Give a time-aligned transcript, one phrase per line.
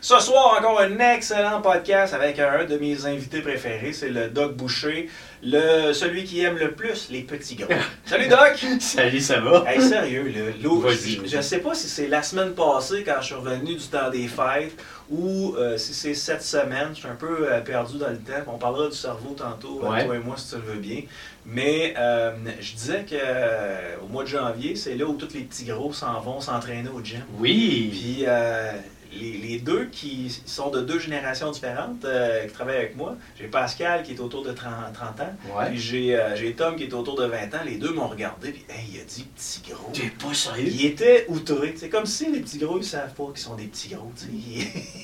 [0.00, 4.54] Ce soir, encore un excellent podcast avec un de mes invités préférés, c'est le Doc
[4.54, 5.08] Boucher,
[5.42, 7.66] le, celui qui aime le plus les petits gros.
[8.04, 8.64] Salut Doc!
[8.78, 9.64] Salut, ça va?
[9.66, 10.32] Hey, sérieux,
[10.62, 13.84] Vas-y, je, je sais pas si c'est la semaine passée quand je suis revenu du
[13.86, 14.78] temps des fêtes
[15.10, 16.90] ou euh, si c'est cette semaine.
[16.94, 18.44] Je suis un peu euh, perdu dans le temps.
[18.54, 20.04] On parlera du cerveau tantôt, euh, Ouais.
[20.06, 21.02] toi et moi, si tu le veux bien.
[21.44, 22.30] Mais euh,
[22.60, 26.20] je disais que au mois de janvier, c'est là où tous les petits gros s'en
[26.20, 27.20] vont s'entraîner au gym.
[27.38, 27.88] Oui.
[27.90, 28.72] Puis euh,
[29.12, 33.46] les, les deux qui sont de deux générations différentes, euh, qui travaillent avec moi, j'ai
[33.46, 35.24] Pascal qui est autour de 30, 30 ans,
[35.56, 35.66] Ouais.
[35.70, 37.60] puis j'ai euh, j'ai Tom qui est autour de 20 ans.
[37.64, 39.90] Les deux m'ont regardé, puis hey, il a dit petit gros.
[39.92, 40.68] T'es pas sérieux?
[40.70, 41.74] Il était outré.
[41.76, 44.10] C'est comme si les petits gros, ils savent pas qu'ils sont des petits gros.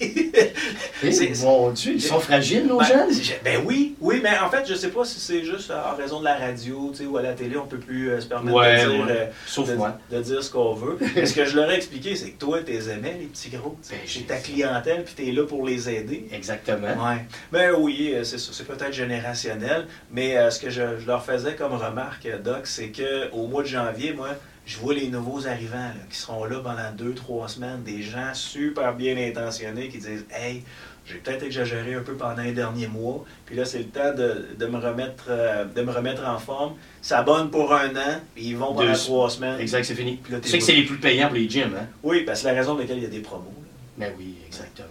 [0.00, 3.10] Eh, mon Dieu, ils sont fragiles, nos Ben, jeunes?
[3.44, 6.24] ben oui, oui, mais en fait, je sais pas si c'est juste en raison de
[6.24, 9.06] la radio ou à la télé, on peut plus euh, se permettre Ouais, de dire.
[9.06, 9.32] ouais.
[9.46, 9.98] Sauf de, moi.
[10.10, 10.98] de dire ce qu'on veut.
[11.14, 13.50] Mais ce que je leur ai expliqué, c'est que toi, tu les aimais, les petits
[13.50, 13.76] gros.
[14.06, 14.20] Sais.
[14.20, 16.26] Ben, j'ai- ta clientèle, puis tu es là pour les aider.
[16.32, 16.88] Exactement.
[16.88, 17.24] Ouais.
[17.52, 18.50] Ben oui, euh, c'est ça.
[18.52, 22.66] C'est peut-être générationnel, mais euh, ce que je, je leur faisais comme remarque, euh, Doc,
[22.66, 24.30] c'est que au mois de janvier, moi,
[24.66, 28.32] je vois les nouveaux arrivants là, qui seront là pendant deux, trois semaines, des gens
[28.34, 30.62] super bien intentionnés qui disent Hey,
[31.06, 34.46] j'ai peut-être exagéré un peu pendant les derniers mois, puis là, c'est le temps de,
[34.58, 36.76] de me remettre, euh, de me remettre en forme.
[37.02, 39.60] S'abonnent pour un an, puis ils vont pendant Deux- trois semaines.
[39.60, 40.18] Exact, c'est fini.
[40.22, 41.86] Puis là, Tu sais que c'est les plus payants pour les gyms, hein?
[42.02, 43.52] Oui, ben, c'est la raison pour laquelle il y a des promos.
[43.98, 44.08] Là.
[44.08, 44.88] Ben oui, exactement.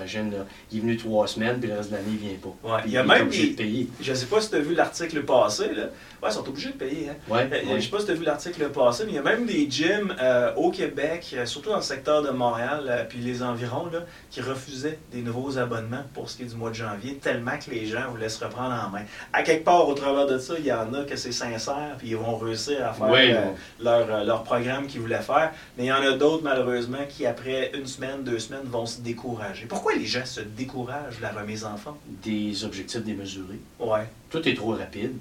[0.00, 0.38] Imagine, là,
[0.72, 2.68] il est venu trois semaines, puis le reste de l'année, il vient pas.
[2.68, 3.88] Ouais, Puis il y a même obligé des- de payer.
[4.00, 5.84] Je sais pas si tu as vu l'article passé, là.
[6.22, 7.14] Ouais, ils sont obligés de payer, hein.
[7.28, 7.80] Ouais, Euh, ouais.
[7.80, 9.70] Je sais pas si tu as vu l'article passé, mais il y a même des
[9.70, 13.86] gyms euh, au Québec, euh, surtout dans le secteur de Montréal, euh, puis les environs,
[13.92, 17.52] là, qui refusaient des nouveaux abonnements pour ce qui est du mois de janvier, tellement
[17.58, 19.02] que les gens voulaient se reprendre en main.
[19.32, 22.08] À quelque part, au travers de ça, il y en a que c'est sincère, puis
[22.08, 23.40] ils vont réussir à faire Oui, euh,
[23.82, 25.52] leur, leur programme qu'ils voulaient faire.
[25.78, 29.00] Mais il y en a d'autres, malheureusement, qui, après une semaine, deux semaines, vont se
[29.00, 29.66] décourager.
[29.66, 31.96] Pourquoi les gens se découragent de la remise en forme?
[32.22, 33.60] Des objectifs démesurés.
[33.78, 34.06] Ouais.
[34.30, 35.12] Tout est trop rapide.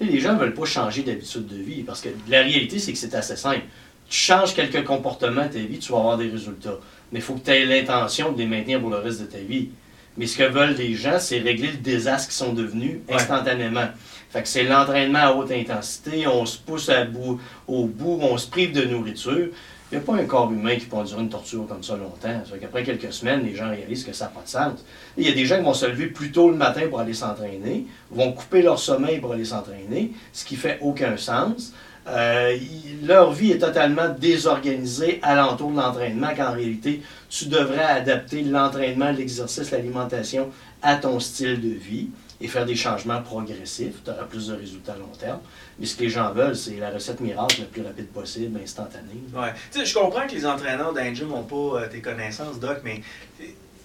[0.00, 2.92] Et les gens ne veulent pas changer d'habitude de vie parce que la réalité, c'est
[2.92, 3.62] que c'est assez simple.
[4.08, 6.78] Tu changes quelques comportements de ta vie, tu vas avoir des résultats.
[7.12, 9.38] Mais il faut que tu aies l'intention de les maintenir pour le reste de ta
[9.38, 9.68] vie.
[10.16, 13.14] Mais ce que veulent les gens, c'est régler le désastre qu'ils sont devenus Ouais.
[13.14, 13.86] instantanément.
[14.30, 18.36] Fait que c'est l'entraînement à haute intensité, on se pousse à bout, au bout, on
[18.36, 19.48] se prive de nourriture.
[19.94, 22.42] Il n'y a pas un corps humain qui peut endurer une torture comme ça longtemps.
[22.50, 24.84] Ça qu'après quelques semaines, les gens réalisent que ça n'a pas de sens.
[25.16, 27.14] Il y a des gens qui vont se lever plus tôt le matin pour aller
[27.14, 31.72] s'entraîner, vont couper leur sommeil pour aller s'entraîner, ce qui fait aucun sens.
[32.08, 32.56] Euh,
[33.04, 37.00] leur vie est totalement désorganisée alentour de l'entraînement, qu'en réalité,
[37.30, 40.50] tu devrais adapter l'entraînement, l'exercice, l'alimentation
[40.82, 42.08] à ton style de vie
[42.44, 44.02] et faire des changements progressifs.
[44.04, 45.40] Tu auras plus de résultats à long terme.
[45.78, 49.22] Mais ce que les gens veulent, c'est la recette miracle le plus rapide possible, instantanée.
[49.34, 49.52] Ouais.
[49.74, 53.00] Je comprends que les entraîneurs d'un gym n'ont pas euh, tes connaissances, Doc, mais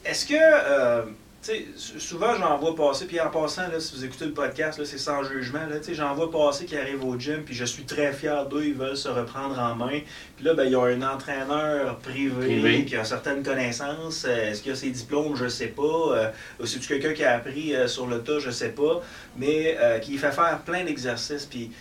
[0.05, 0.33] est-ce que.
[0.35, 1.03] euh,
[1.97, 4.97] souvent, j'en vois passer, puis en passant, là, si vous écoutez le podcast, là, c'est
[4.97, 5.59] sans jugement.
[5.91, 8.97] J'en vois passer qui arrivent au gym, puis je suis très fier d'eux, ils veulent
[8.97, 10.01] se reprendre en main.
[10.35, 12.85] Puis là, ben, ils ont un entraîneur privé, Privé.
[12.85, 14.25] qui a certaines connaissances.
[14.27, 15.35] Euh, Est-ce qu'il a ses diplômes?
[15.35, 15.81] Je sais pas.
[15.83, 16.31] Euh,
[16.65, 18.39] c'est-tu quelqu'un qui a appris euh, sur le tas?
[18.39, 19.01] Je sais pas.
[19.37, 21.71] Mais euh, qui fait faire plein d'exercices, puis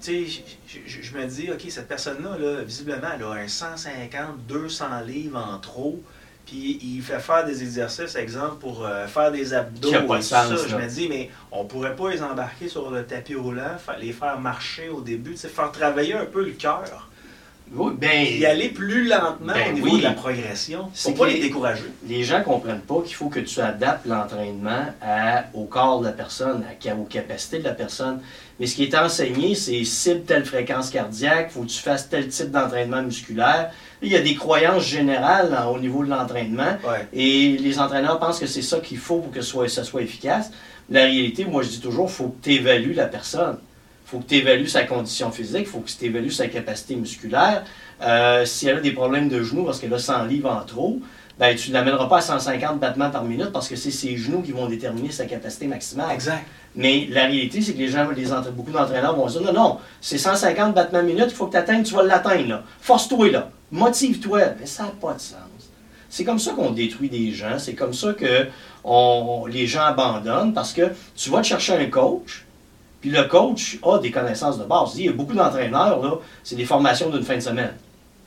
[0.00, 0.42] tu sais,
[0.86, 5.58] je me dis, OK, cette personne-là, là, visiblement, elle a un 150, 200 livres en
[5.58, 6.02] trop,
[6.46, 9.88] puis il fait faire des exercices, exemple, pour euh, faire des abdos.
[9.88, 10.44] Qui a pas de ça.
[10.44, 14.12] sens, Je me dis, mais on pourrait pas les embarquer sur le tapis roulant, les
[14.12, 17.08] faire marcher au début, faire travailler un peu le cœur,
[17.74, 19.98] Oui, ben, y aller plus lentement Ben au niveau oui.
[19.98, 21.84] de la progression, C'est pas les décourager.
[22.06, 24.86] les gens ne comprennent pas qu'il faut que tu adaptes l'entraînement
[25.54, 28.20] au corps de la personne, à, aux capacités de la personne.
[28.60, 32.28] Mais ce qui est enseigné, c'est cible telle fréquence cardiaque, faut que tu fasses tel
[32.28, 33.70] type d'entraînement musculaire.
[34.02, 37.06] Il y a des croyances générales hein, au niveau de l'entraînement Ouais.
[37.12, 40.02] et les entraîneurs pensent que c'est ça qu'il faut pour que ce soit, ça soit
[40.02, 40.50] efficace.
[40.90, 43.58] La réalité, moi je dis toujours, il faut que tu évalues la personne.
[44.06, 46.96] Il faut que tu évalues sa condition physique, il faut que tu évalues sa capacité
[46.96, 47.64] musculaire.
[48.02, 50.98] Euh, si elle a des problèmes de genoux parce qu'elle a 100 livres en trop,
[51.38, 54.42] ben, tu ne l'amèneras pas à 150 battements par minute parce que c'est ses genoux
[54.42, 56.10] qui vont déterminer sa capacité maximale.
[56.12, 56.44] Exact.
[56.74, 60.18] Mais la réalité, c'est que les gens, les beaucoup d'entraîneurs vont dire non, non, c'est
[60.18, 62.48] 150 battements minute, il faut que tu atteignes, tu vas l'atteindre.
[62.48, 62.62] là.
[62.80, 63.50] Force-toi là.
[63.72, 64.40] Motive-toi.
[64.60, 65.38] Mais ça n'a pas de sens.
[66.08, 67.58] C'est comme ça qu'on détruit des gens.
[67.58, 68.46] C'est comme ça que
[69.48, 72.44] les gens abandonnent parce que tu vas te chercher un coach,
[73.00, 74.92] puis le coach a des connaissances de base.
[74.96, 77.74] Il y a beaucoup d'entraîneurs, c'est des formations d'une fin de semaine.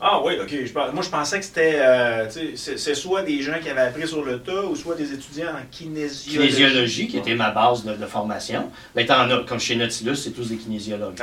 [0.08, 0.50] Ah oui, ok.
[0.52, 1.78] Je moi, je pensais que c'était.
[1.80, 4.94] euh, tu sais, c'est- soit des gens qui avaient appris sur le tas ou soit
[4.94, 6.48] des étudiants en kinésiologie.
[6.54, 8.70] Kinésiologie, qui était ma base de, de formation.
[8.94, 11.16] Ben, as, comme chez Nautilus, c'est tous des kinésiologues.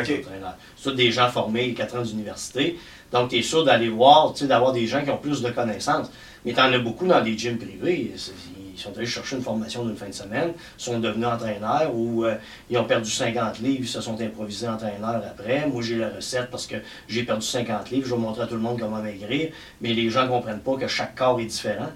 [0.76, 2.76] C'est tous des gens formés 4 ans d'université.
[3.12, 5.50] Donc, tu es sûr d'aller voir, tu sais, d'avoir des gens qui ont plus de
[5.50, 6.10] connaissances.
[6.44, 8.12] Mais tu en as beaucoup dans des gyms privés.
[8.82, 12.34] Ils sont allés chercher une formation d'une fin de semaine, sont devenus entraîneurs ou euh,
[12.68, 15.66] ils ont perdu 50 livres, ils se sont improvisés entraîneurs après.
[15.68, 16.76] Moi, j'ai la recette parce que
[17.06, 19.50] j'ai perdu 50 livres, je vais montrer à tout le monde comment maigrir.
[19.80, 21.90] Mais les gens ne comprennent pas que chaque corps est différent.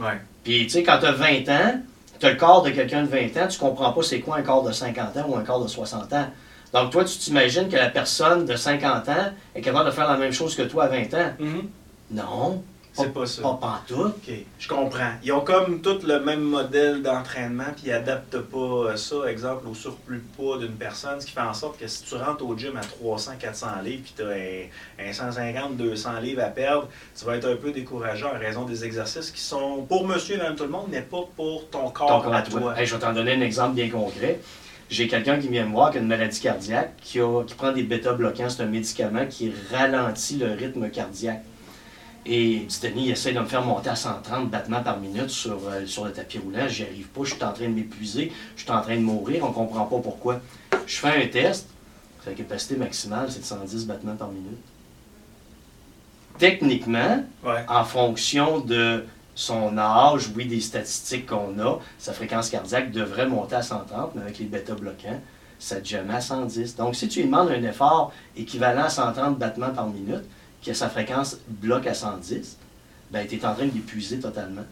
[0.00, 0.18] Ouais.
[0.42, 1.80] Puis, tu sais, quand tu as 20 ans,
[2.18, 4.42] tu as le corps de quelqu'un de 20 ans, tu comprends pas c'est quoi un
[4.42, 6.26] corps de 50 ans ou un corps de 60 ans.
[6.72, 10.16] Donc, toi, tu t'imagines que la personne de 50 ans est capable de faire la
[10.16, 11.32] même chose que toi à 20 ans?
[11.38, 11.68] Mhm.
[12.10, 12.62] Non,
[12.96, 13.42] C'est pas ça.
[13.42, 14.14] pas pantoute.
[14.26, 15.10] OK, je comprends.
[15.24, 19.66] Ils ont comme tous le même modèle d'entraînement, puis ils adaptent pas euh, ça, exemple,
[19.68, 22.44] au surplus de poids d'une personne, ce qui fait en sorte que si tu rentres
[22.46, 24.26] au gym à 300, 400 livres, puis tu as
[25.04, 26.88] un, un 150, 200 livres à perdre,
[27.18, 30.38] tu vas être un peu découragé en raison des exercices qui sont pour monsieur et
[30.38, 32.60] madame tout le monde, mais pas pour ton corps Ton à à toi.
[32.60, 32.78] toi.
[32.78, 34.40] Hey, je vais t'en donner un exemple bien concret.
[34.90, 37.72] J'ai quelqu'un qui vient me voir qui a une maladie cardiaque, qui, a- qui prend
[37.72, 38.50] des bêta-bloquants.
[38.50, 41.42] C'est un médicament qui ralentit le rythme cardiaque.
[42.26, 45.84] Et Denis, il essaie de me faire monter à 130 battements par minute sur, euh,
[45.86, 46.66] sur le tapis roulant.
[46.68, 49.44] J'y arrive pas, je suis en train de m'épuiser, je suis en train de mourir,
[49.44, 50.40] on comprend pas pourquoi.
[50.86, 51.68] Je fais un test,
[52.24, 54.58] sa capacité maximale, c'est de 110 battements par minute.
[56.38, 57.64] Techniquement, Ouais.
[57.68, 59.04] en fonction de
[59.34, 64.22] son âge, oui, des statistiques qu'on a, sa fréquence cardiaque devrait monter à 130, mais
[64.22, 65.20] avec les bêta-bloquants,
[65.58, 66.76] ça te jamais à 110.
[66.76, 70.24] Donc, si tu lui demandes un effort équivalent à 130 battements par minute,
[70.64, 72.56] que sa fréquence bloque à 110,
[73.10, 74.64] ben, tu es en train de l'épuiser totalement.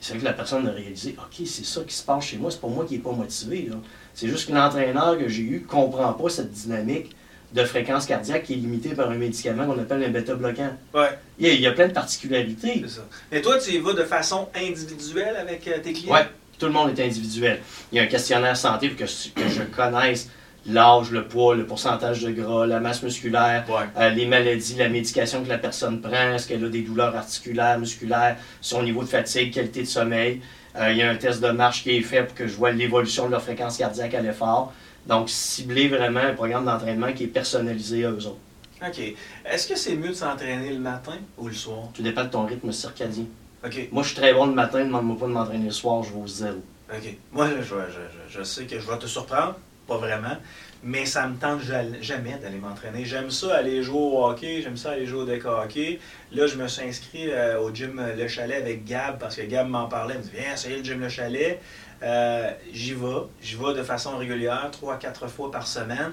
[0.00, 2.50] C'est vrai que la personne a réalisé, OK, c'est ça qui se passe chez moi,
[2.50, 3.68] c'est pas moi qui n'est pas motivé.
[4.14, 7.14] C'est juste que l'entraîneur que j'ai eu ne comprend pas cette dynamique
[7.52, 10.70] de fréquence cardiaque qui est limitée par un médicament qu'on appelle un bêta-bloquant.
[10.94, 12.82] Ouais, Il y, a, il y a plein de particularités.
[12.84, 13.02] c'est ça.
[13.30, 16.14] Mais toi, tu y vas de façon individuelle avec euh, tes clients?
[16.14, 16.20] Oui,
[16.58, 17.60] tout le monde est individuel.
[17.92, 20.30] Il y a un questionnaire santé pour que, que je connaisse
[20.66, 23.84] l'âge, le poids, le pourcentage de gras, la masse musculaire, Ouais.
[23.98, 27.78] euh, les maladies, la médication que la personne prend, est-ce qu'elle a des douleurs articulaires,
[27.78, 30.40] musculaires, son niveau de fatigue, qualité de sommeil.
[30.76, 32.70] Euh, il y a un test de marche qui est fait pour que je vois
[32.72, 34.72] l'évolution de leur fréquence cardiaque à l'effort.
[35.06, 38.38] Donc, cibler vraiment un programme d'entraînement qui est personnalisé à eux autres.
[38.86, 39.14] OK.
[39.44, 41.88] Est-ce que c'est mieux de s'entraîner le matin ou le soir?
[41.92, 43.24] Tout dépend de ton rythme circadien.
[43.64, 43.88] OK.
[43.92, 46.20] Moi, je suis très bon le matin, demande-moi pas de m'entraîner le soir, je vais
[46.20, 46.62] au zéro.
[46.92, 47.16] OK.
[47.32, 49.56] Moi, je, je, je- je sais que je vais te surprendre,
[49.86, 50.36] pas vraiment,
[50.82, 53.04] mais ça me tente ja- jamais d'aller m'entraîner.
[53.04, 55.98] J'aime ça aller jouer au hockey, j'aime ça aller jouer au deck hockey.
[56.32, 59.42] Là, je me suis inscrit euh, au gym euh, Le Chalet avec Gab parce que
[59.42, 60.14] Gab m'en parlait.
[60.14, 61.60] Il me dit Viens essayer le gym Le Chalet.
[62.02, 63.22] Euh, j'y vais.
[63.40, 66.12] J'y vais de façon régulière, trois, quatre fois par semaine.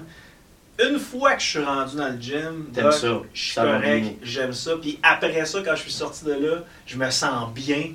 [0.82, 2.98] Une fois que je suis rendu dans le gym, ça,
[3.34, 4.72] je suis ça correct, j'aime ça.
[4.80, 7.92] Puis après ça, quand je suis sorti de là, je me sens bien.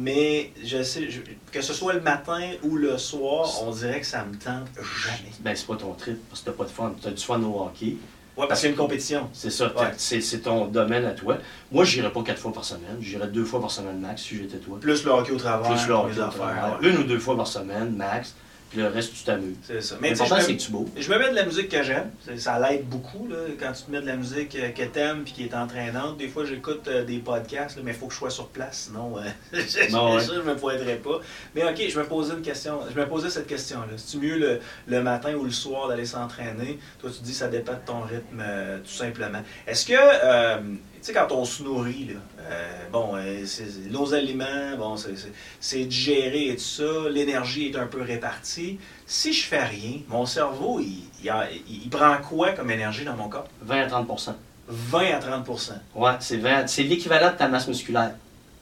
[0.00, 4.06] Mais je sais, je- que ce soit le matin ou le soir, on dirait que
[4.06, 4.68] ça me tente
[5.04, 5.30] jamais.
[5.40, 6.94] Ben, c'est pas ton trip, parce que t'as pas de fun.
[7.02, 7.96] T'as du fun au hockey.
[8.36, 9.28] Ouais, parce qu'il y a une compétition.
[9.32, 9.90] C'est ça, Ouais.
[9.96, 11.38] c'est ton domaine à toi.
[11.72, 12.98] Moi, j'irais pas quatre fois par semaine.
[13.00, 14.78] J'irais deux fois par semaine max si j'étais toi.
[14.80, 16.54] Plus le hockey au travail, Plus le hockey au travail.
[16.80, 16.88] ouais.
[16.90, 18.36] Une ou deux fois par semaine max.
[18.70, 19.56] Puis le reste, tu t'amuses.
[19.62, 19.96] C'est ça.
[20.00, 20.86] Mais L'important, c'est que tu beau.
[20.96, 22.10] Je me mets de la musique que j'aime.
[22.36, 25.32] Ça l'aide beaucoup là, quand tu te mets de la musique euh, que t'aimes puis
[25.32, 26.18] qui est entraînante.
[26.18, 28.88] Des fois, j'écoute euh, des podcasts, là, mais il faut que je sois sur place,
[28.88, 29.22] sinon euh,
[29.54, 30.22] je, Non, ouais.
[30.22, 31.20] je me pointerais pas.
[31.54, 32.80] Mais ok, je me posais une question.
[32.94, 33.94] Je me posais cette question-là.
[33.96, 36.78] C'est mieux le, le matin ou le soir d'aller s'entraîner?
[37.00, 39.42] Toi, tu dis que ça dépend de ton rythme, euh, tout simplement.
[39.66, 40.58] Est-ce que euh,
[41.02, 43.44] sais quand on se nourrit là, euh, bon, euh,
[43.90, 48.78] nos aliments, bon, c'est- digéré et tout ça, l'énergie est un peu répartie.
[49.06, 53.04] Si je fais rien, mon cerveau, il, il, a- il- il prend quoi comme énergie
[53.04, 53.46] dans mon corps?
[53.62, 54.34] 20 à 30%
[54.68, 58.12] 20 à 30% Ouais, c'est 20 c'est l'équivalent de ta masse musculaire.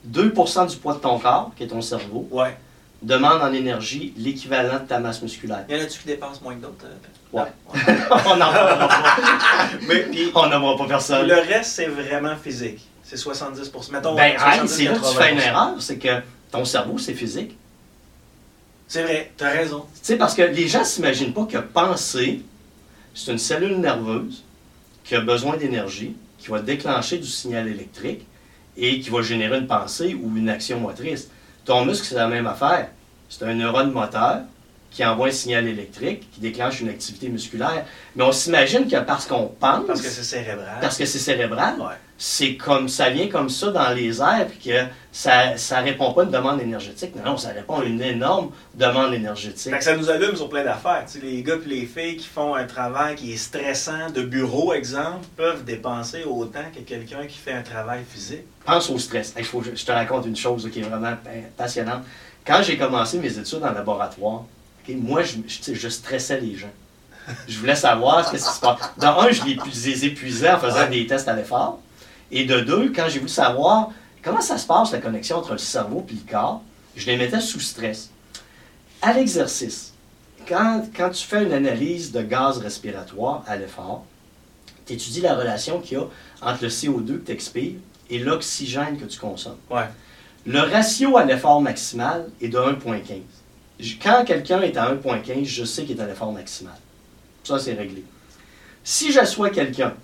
[0.04, 2.56] 2% du poids de ton corps, qui est ton cerveau, Ouais.
[3.06, 5.64] Demande en énergie l'équivalent de ta masse musculaire.
[5.68, 6.84] Y en a-tu qui dépensent moins que d'autres?
[6.84, 6.96] euh?
[7.32, 7.42] Ouais.
[7.72, 7.80] Ouais.
[8.26, 8.88] on n'en pas.
[9.88, 11.26] Mais puis, On n'en pas personne.
[11.26, 12.80] le reste, c'est vraiment physique.
[13.02, 15.46] C'est 70 Mettons, Ben, hey, 70, c'est là que tu fais une 80%.
[15.46, 16.08] erreur, c'est que
[16.50, 17.56] ton cerveau, c'est physique.
[18.88, 19.84] C'est vrai, t'as raison.
[19.94, 22.42] Tu sais, parce que les gens ne s'imaginent pas que penser,
[23.14, 24.44] c'est une cellule nerveuse
[25.04, 28.26] qui a besoin d'énergie, qui va déclencher du signal électrique
[28.76, 31.28] et qui va générer une pensée ou une action motrice.
[31.64, 32.88] Ton muscle, c'est la même affaire.
[33.28, 34.40] C'est un neurone moteur
[34.90, 37.84] qui envoie un signal électrique, qui déclenche une activité musculaire.
[38.14, 40.78] Mais on s'imagine que parce qu'on pense, Parce que c'est cérébral.
[40.80, 41.96] parce que c'est cérébral, Ouais.
[42.16, 46.22] c'est comme ça vient comme ça dans les airs, puis que ça ça répond pas
[46.22, 47.14] à une demande énergétique.
[47.14, 49.70] Non, non, ça répond à une énorme demande énergétique.
[49.70, 51.04] Fait que ça nous allume sur plein d'affaires.
[51.06, 54.22] Tu sais, les gars et les filles qui font un travail qui est stressant, de
[54.22, 58.44] bureau, exemple, peuvent dépenser autant que quelqu'un qui fait un travail physique.
[58.64, 59.34] Pense au stress.
[59.42, 62.02] Faut, je te raconte une chose qui est vraiment pa- passionnante.
[62.46, 64.44] Quand j'ai commencé mes études en laboratoire,
[64.88, 66.70] moi, je, stressais les gens.
[67.48, 68.78] Je voulais savoir ce qui se passe.
[68.98, 70.90] De un, je les, pu- les épuisais en faisant Ouais.
[70.90, 71.80] des tests à l'effort.
[72.30, 73.90] Et de deux, quand j'ai voulu savoir
[74.22, 76.60] Comment ça se passe, la connexion entre le cerveau et le corps?
[76.96, 78.10] Je les mettais sous stress.
[79.00, 79.92] À l'exercice,
[80.48, 84.04] quand, quand tu fais une analyse de gaz respiratoire à l'effort,
[84.84, 86.06] tu étudies la relation qu'il y a
[86.42, 87.74] entre le CO2 que tu expires
[88.10, 89.58] et l'oxygène que tu consommes.
[89.70, 89.84] Ouais.
[90.46, 93.20] Le ratio à l'effort maximal est de 1,15.
[93.80, 96.74] J- Quand quelqu'un est à 1,15, je sais qu'il est à l'effort maximal.
[97.44, 98.04] Ça, c'est réglé.
[98.84, 99.94] Si j'assois quelqu'un,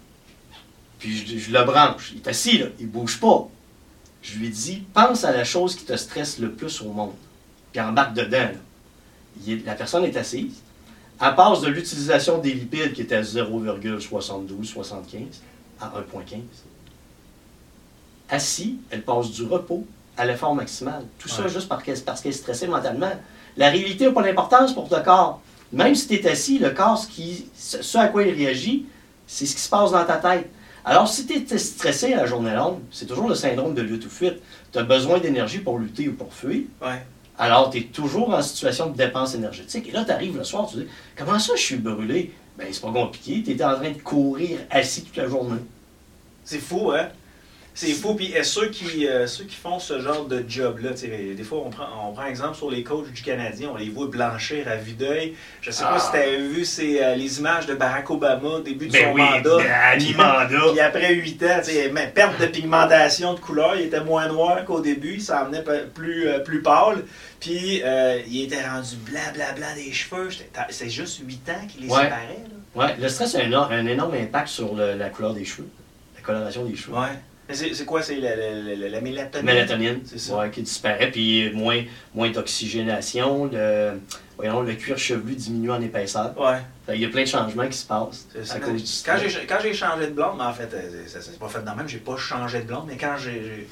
[0.98, 3.48] puis je, le branche, il est assis il bouge pas,
[4.22, 7.14] je lui dis, pense à la chose qui te stresse le plus au monde,
[7.72, 8.50] puis embarque dedans.
[9.48, 10.54] est- la personne est assise,
[11.20, 15.40] elle passe de l'utilisation des lipides qui était à 0,72-75
[15.80, 16.40] à 1,15.
[18.28, 21.02] Assis, elle passe du repos à l'effort maximal.
[21.18, 23.12] Tout ça juste parce qu'elle, parce est stressée mentalement.
[23.56, 25.40] La réalité n'a pas d'importance pour le corps.
[25.72, 28.86] Même si tu es assis, le corps, ce, qui, ce à quoi il réagit,
[29.26, 30.50] c'est ce qui se passe dans ta tête.
[30.84, 34.04] Alors, si tu es stressé à la journée longue, c'est toujours le syndrome de lutte
[34.04, 34.42] ou fuite.
[34.72, 36.62] Tu as besoin d'énergie pour lutter ou pour fuir.
[36.82, 37.02] Ouais.
[37.38, 39.88] Alors, tu es toujours en situation de dépense énergétique.
[39.88, 42.82] Et là, tu arrives le soir, tu dis Comment ça, je suis brûlé Ben, c'est
[42.82, 43.42] pas compliqué.
[43.44, 45.60] Tu étais en train de courir assis toute la journée.
[46.44, 47.08] C'est fou, hein?
[47.74, 48.14] C'est fou.
[48.14, 51.70] Puis euh, ceux, qui, euh, ceux qui font ce genre de job-là, des fois, on
[51.70, 54.92] prend, on prend exemple sur les coachs du Canadien, on les voit blanchir à vue
[54.92, 55.34] d'œil.
[55.62, 55.98] Je sais pas Ah.
[55.98, 56.66] si tu avais vu
[57.00, 59.56] euh, les images de Barack Obama au début de Ben son oui, mandat.
[59.56, 60.70] ben, Puis- mi-mandat.
[60.72, 61.60] Puis après 8 ans,
[61.92, 65.64] mais perte de pigmentation de couleur, il était moins noir qu'au début, il s'en venait
[65.94, 67.04] plus, euh, plus pâle.
[67.40, 67.82] Puis
[68.28, 70.28] il était rendu blanc, blanc, blanc des cheveux.
[70.68, 72.02] C'est juste 8 ans qu'il les Ouais.
[72.02, 72.44] séparait.
[72.76, 72.84] Là.
[72.86, 75.68] Ouais, le stress a un, énorme- un énorme impact sur le- la couleur des cheveux,
[76.16, 76.94] la coloration des cheveux.
[76.96, 77.08] Ouais.
[77.50, 78.02] C'est c'est quoi?
[78.02, 79.46] C'est la, la, la- la mélatonine?
[79.46, 80.36] Mélatonine, C'est ça.
[80.38, 81.82] ouais, qui disparaît, puis moins,
[82.14, 84.00] moins d'oxygénation, le,
[84.36, 86.32] voyons, le cuir chevelu diminue en épaisseur.
[86.38, 86.58] Ouais.
[86.94, 88.54] Il y a plein de changements qui se passent C'est ça.
[88.54, 91.20] à cause du Quand j'ai quand j'ai changé de blonde, mais en fait, euh, ça
[91.20, 93.66] s'est pas fait dans le même, j'ai pas changé de blonde, mais quand j'ai.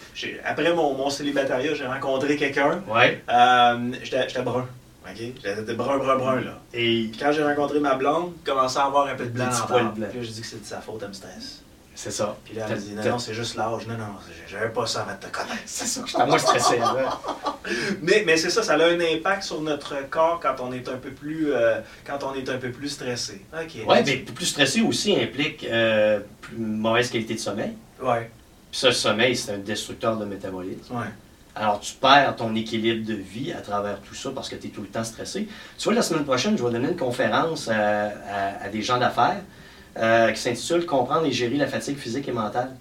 [0.45, 4.67] Après mon, mon célibataire, j'ai rencontré quelqu'un, Ouais, euh, j'étais brun.
[5.09, 5.17] OK?
[5.17, 6.61] J'étais brun, brun, brun, là.
[6.75, 9.91] et Puis quand j'ai rencontré ma blonde, commençait à avoir un peu de blanc en.
[9.91, 11.63] Puis j'ai dit que c'était de sa faute, elle me stresse.
[12.03, 12.37] C'est ça.
[12.45, 13.87] Puis là, elle me dit, non, non, c'est juste l'âge.
[13.87, 14.07] Non, non,
[14.49, 15.61] j'avais pas ça avant de te connaître.
[15.67, 16.79] C'est ça, j'étais moins stressé.
[16.79, 17.21] là.
[18.01, 20.97] Mais, mais c'est ça, ça a un impact sur notre corps quand on est un
[20.97, 23.43] peu plus, euh, quand on est un peu plus stressé.
[23.53, 23.87] OK.
[23.87, 27.73] Ouais, mais plus stressé aussi implique euh, plus mauvaise qualité de sommeil.
[28.03, 28.31] Ouais,
[28.71, 30.97] Puis ça, le sommeil, c'est un destructeur de métabolisme.
[30.97, 31.07] ouais.
[31.55, 34.71] Alors, tu perds ton équilibre de vie à travers tout ça parce que tu es
[34.71, 35.49] tout le temps stressé.
[35.77, 37.75] Tu vois, la semaine prochaine, je vais donner une conférence à,
[38.07, 39.41] à- à des gens d'affaires
[39.97, 42.77] euh, qui s'intitule Comprendre et gérer la fatigue physique et mentale.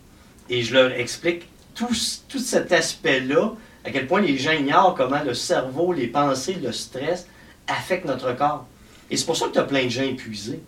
[0.50, 1.90] Et je leur explique tout,
[2.28, 3.54] tout cet aspect-là,
[3.86, 7.28] à quel point les gens ignorent comment le cerveau, les pensées, le stress
[7.68, 8.66] affectent notre corps.
[9.10, 10.62] Et c'est pour ça que tu as plein de gens épuisés.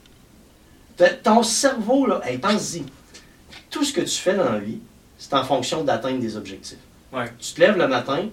[1.23, 2.83] Ton cerveau, là, hey, pense-y.
[3.69, 4.79] Tout ce que tu fais dans la vie,
[5.17, 6.77] c'est en fonction d'atteindre des objectifs.
[7.11, 7.31] Ouais.
[7.39, 8.31] Tu te lèves le matin, il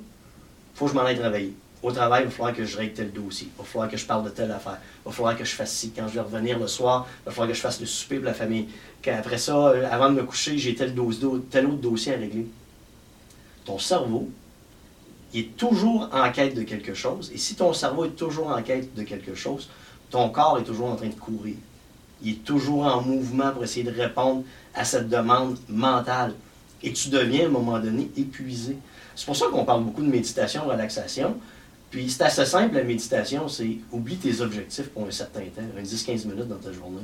[0.75, 1.55] faut que je m'en aille travailler.
[1.83, 3.49] Au travail, il va falloir que je règle tel dossier.
[3.55, 4.79] Il va falloir que je parle de telle affaire.
[5.05, 5.93] Il va falloir que je fasse ci.
[5.95, 8.25] Quand je vais revenir le soir, il va falloir que je fasse le souper pour
[8.25, 8.69] la famille.
[9.01, 10.95] Qu'après ça, euh, avant de me coucher, j'ai tel,
[11.51, 12.47] tel autre dossier à régler.
[13.65, 14.29] Ton cerveau,
[15.33, 17.31] il est toujours en quête de quelque chose.
[17.33, 19.69] Et si ton cerveau est toujours en quête de quelque chose,
[20.11, 21.55] ton corps est toujours en train de courir.
[22.23, 24.43] Il est toujours en mouvement pour essayer de répondre
[24.75, 26.35] à cette demande mentale.
[26.83, 28.77] Et tu deviens à un moment donné épuisé.
[29.15, 31.37] C'est pour ça qu'on parle beaucoup de méditation, relaxation.
[31.91, 35.83] Puis c'est assez simple, la méditation, c'est oublie tes objectifs pour un certain temps, un
[35.83, 37.03] 10-15 minutes dans ta journée.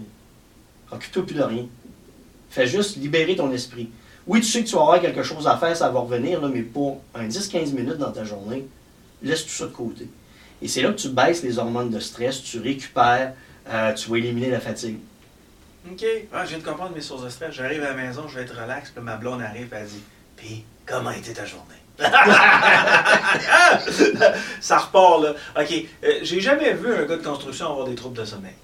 [0.90, 1.66] Occupe-toi plus de rien.
[2.50, 3.90] Fais juste libérer ton esprit.
[4.26, 6.62] Oui, tu sais que tu vas avoir quelque chose à faire, ça va revenir, mais
[6.62, 8.66] pour un 10-15 minutes dans ta journée,
[9.22, 10.08] laisse tout ça de côté.
[10.62, 13.34] Et c'est là que tu baisses les hormones de stress, tu récupères,
[13.68, 14.98] euh, tu vas éliminer la fatigue.
[15.90, 16.04] OK.
[16.32, 17.54] Ah, je viens de comprendre mes sources de stress.
[17.54, 20.02] J'arrive à la maison, je vais être relax, puis ma blonde arrive, elle dit
[20.36, 21.74] Puis, comment été ta journée?
[24.60, 25.34] Ça repart, là.
[25.60, 25.72] OK.
[26.04, 28.54] euh, J'ai jamais vu un gars de construction avoir des troubles de sommeil.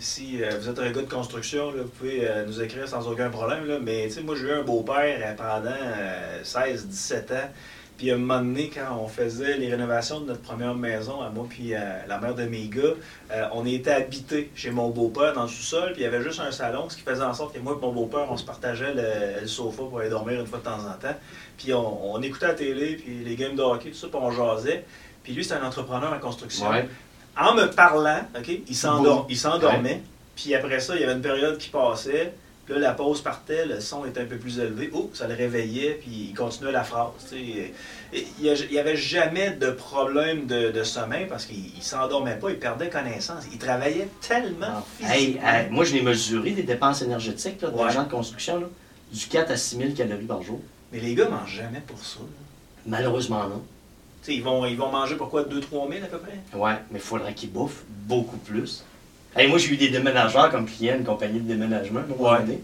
[0.00, 3.30] Si euh, vous êtes un gars de construction, vous pouvez euh, nous écrire sans aucun
[3.30, 3.80] problème.
[3.82, 5.70] Mais, moi, j'ai eu un beau-père pendant
[6.44, 7.48] 16-17 ans.
[7.96, 11.30] Puis à un moment donné, quand on faisait les rénovations de notre première maison, à
[11.30, 12.80] moi puis à la mère de mes gars,
[13.30, 16.40] euh, on était habités chez mon beau-père dans le sous-sol, puis il y avait juste
[16.40, 18.92] un salon, ce qui faisait en sorte que moi et mon beau-père, on se partageait
[18.94, 21.16] le, le sofa pour aller dormir une fois de temps en temps.
[21.56, 24.30] Puis on, on écoutait la télé, puis les games de hockey, tout ça, puis on
[24.32, 24.84] jasait.
[25.22, 26.66] Puis lui, c'est un entrepreneur en construction.
[27.38, 28.48] En me parlant, OK,
[29.28, 30.02] il s'endormait.
[30.36, 32.32] Puis après ça, il y avait une période qui passait.
[32.64, 34.90] Puis là, la pause partait, le son était un peu plus élevé.
[34.94, 37.10] Oh, ça le réveillait, puis il continuait la phrase.
[37.32, 37.70] Il
[38.70, 42.88] n'y avait jamais de problème de, de sommeil parce qu'il ne s'endormait pas, il perdait
[42.88, 43.44] connaissance.
[43.52, 45.42] Il travaillait tellement physiquement.
[45.46, 47.92] hey, moi, je l'ai mesuré des dépenses énergétiques là, des Ouais.
[47.92, 48.66] gens de construction, là,
[49.12, 50.60] du 4 à 6 000 calories par jour.
[50.92, 52.20] Mais les gars mangent jamais pour ça.
[52.20, 52.26] là.
[52.86, 53.62] Malheureusement, non.
[54.26, 56.38] Ils vont, ils vont manger pour quoi 2-3 000 à peu près?
[56.58, 58.82] Ouais, mais il faudrait qu'ils bouffent beaucoup plus.
[59.36, 62.60] Hey, moi, j'ai eu des déménageurs comme clients, une compagnie de déménagement, Ouais.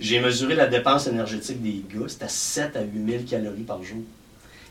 [0.00, 3.82] J'ai mesuré la dépense énergétique des gars, c'était à 7 à 8 000 calories par
[3.82, 3.98] jour.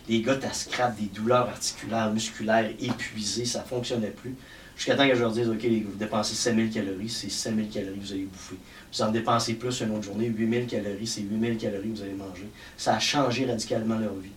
[0.08, 4.36] Les gars, t'as scrap des douleurs articulaires, musculaires, épuisés, ça fonctionnait plus.
[4.78, 7.30] Jusqu'à temps que je leur dise, OK, les gars, vous dépensez 5 000 calories, c'est
[7.30, 8.56] 5 000 calories que vous allez bouffer.
[8.94, 11.98] Vous en dépensez plus une autre journée, 8 000 calories, c'est 8 000 calories que
[11.98, 12.48] vous allez manger.
[12.78, 14.30] Ça a changé radicalement leur vie.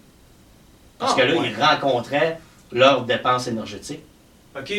[0.98, 1.50] Parce Ah, que là, ouais.
[1.56, 2.40] ils rencontraient
[2.72, 4.00] leurs dépenses énergétiques.
[4.58, 4.72] OK.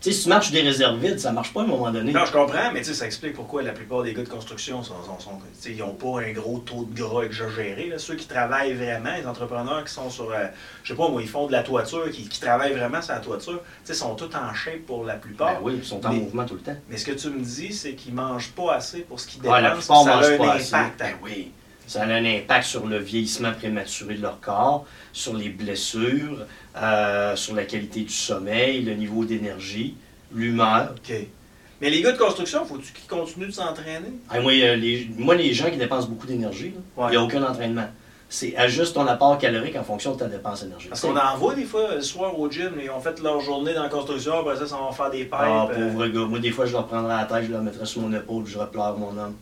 [0.00, 2.12] Tu sais, si tu marches des réserves vides, ça marche pas à un moment donné.
[2.12, 4.84] Non, je comprends, mais tu sais, ça explique pourquoi la plupart des gars de construction
[4.84, 7.88] sont, sont, sont- tu sais, ils n'ont pas un gros taux de gras exagéré.
[7.88, 7.98] Là.
[7.98, 10.46] Ceux qui travaillent vraiment, les entrepreneurs qui sont sur, euh,
[10.84, 13.18] je sais pas moi, ils font de la toiture, qui, qui travaillent vraiment sur la
[13.18, 15.54] toiture, tu sais, sont tous en shape pour la plupart.
[15.54, 16.76] Ben oui, ils sont en Mais- mouvement tout le temps.
[16.88, 19.60] Mais ce que tu me dis, c'est qu'ils mangent pas assez pour ce qu'ils Ouais,
[19.60, 20.04] la dépensent.
[20.04, 20.74] plupart ça a un pas assez.
[20.76, 20.98] impact.
[21.00, 21.50] Ben oui.
[21.88, 26.46] Ça a un impact sur le vieillissement prématuré de leur corps, sur les blessures,
[26.82, 29.94] euh, sur la qualité du sommeil, le niveau d'énergie,
[30.32, 30.94] l'humeur.
[30.96, 31.14] OK.
[31.80, 34.08] Mais les gars de construction, faut-tu qu'ils continuent de s'entraîner?
[34.28, 37.10] Ah, moi, euh, les, moi, les gens qui dépensent beaucoup d'énergie, il Ouais.
[37.10, 37.86] n'y a aucun entraînement.
[38.30, 40.90] C'est ajuste ton apport calorique en fonction de ta dépense énergétique.
[40.90, 43.72] Parce qu'on en voit des fois le soir au gym, ils ont fait leur journée
[43.72, 45.34] dans la construction, après ça, ça va faire des pipes.
[45.34, 46.26] Ah, euh, pauvre gars.
[46.26, 48.58] Moi, des fois, je leur prendrais la tête, je leur mettrais sur mon épaule, je
[48.58, 49.34] repleure mon homme.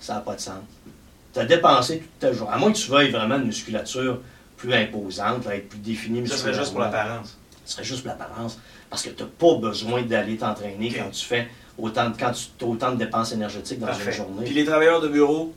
[0.00, 0.58] Ça n'a pas de sens.
[1.32, 2.52] Tu as dépensé toute ta journée.
[2.52, 4.18] À moins que tu veuilles vraiment une musculature
[4.56, 7.36] plus imposante, là, être plus définie ça serait juste pour l'apparence.
[7.64, 8.58] Ce serait juste pour l'apparence.
[8.88, 11.48] Parce que tu n'as pas besoin d'aller t'entraîner quand tu fais
[11.78, 14.10] autant de, quand tu as autant de dépenses énergétiques dans Parfait.
[14.10, 14.44] une journée.
[14.44, 15.52] Puis les travailleurs de bureau,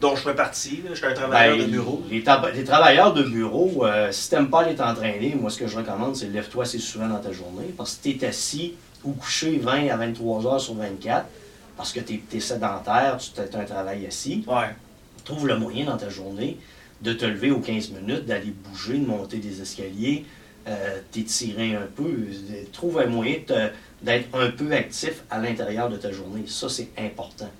[0.00, 2.02] dont je fais partie, je suis un travailleur Ben, de bureau.
[2.10, 5.76] Les, travailleurs de bureau, euh, si tu n'aimes pas aller t'entraîner, moi, ce que je
[5.76, 7.74] recommande, c'est lève-toi assez souvent dans ta journée.
[7.76, 11.26] Parce que tu es assis ou couché 20 à 23 heures sur 24,
[11.76, 14.74] parce que tu es, sédentaire, tu as un travail assis, Ouais.
[15.24, 16.58] trouve le moyen dans ta journée
[17.02, 20.24] de te lever aux 15 minutes, d'aller bouger, de monter des escaliers,
[20.66, 22.04] euh, t'étirer un peu.
[22.04, 23.36] euh, Trouve un moyen
[24.02, 26.44] d'être un peu actif à l'intérieur de ta journée.
[26.46, 27.50] Ça, c'est important.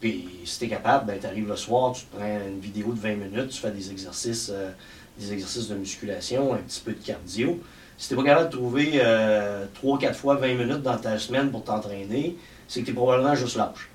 [0.00, 3.00] Puis, si tu es capable, ben, tu arrives le soir, tu prends une vidéo de
[3.00, 4.70] 20 minutes, tu fais des exercices, euh,
[5.18, 7.60] des exercices de musculation, un petit peu de cardio.
[7.98, 9.00] Si tu n'es pas capable de trouver
[9.82, 12.34] 3-4 fois 20 minutes dans ta semaine pour t'entraîner,
[12.66, 13.90] c'est que tu es probablement juste lâche.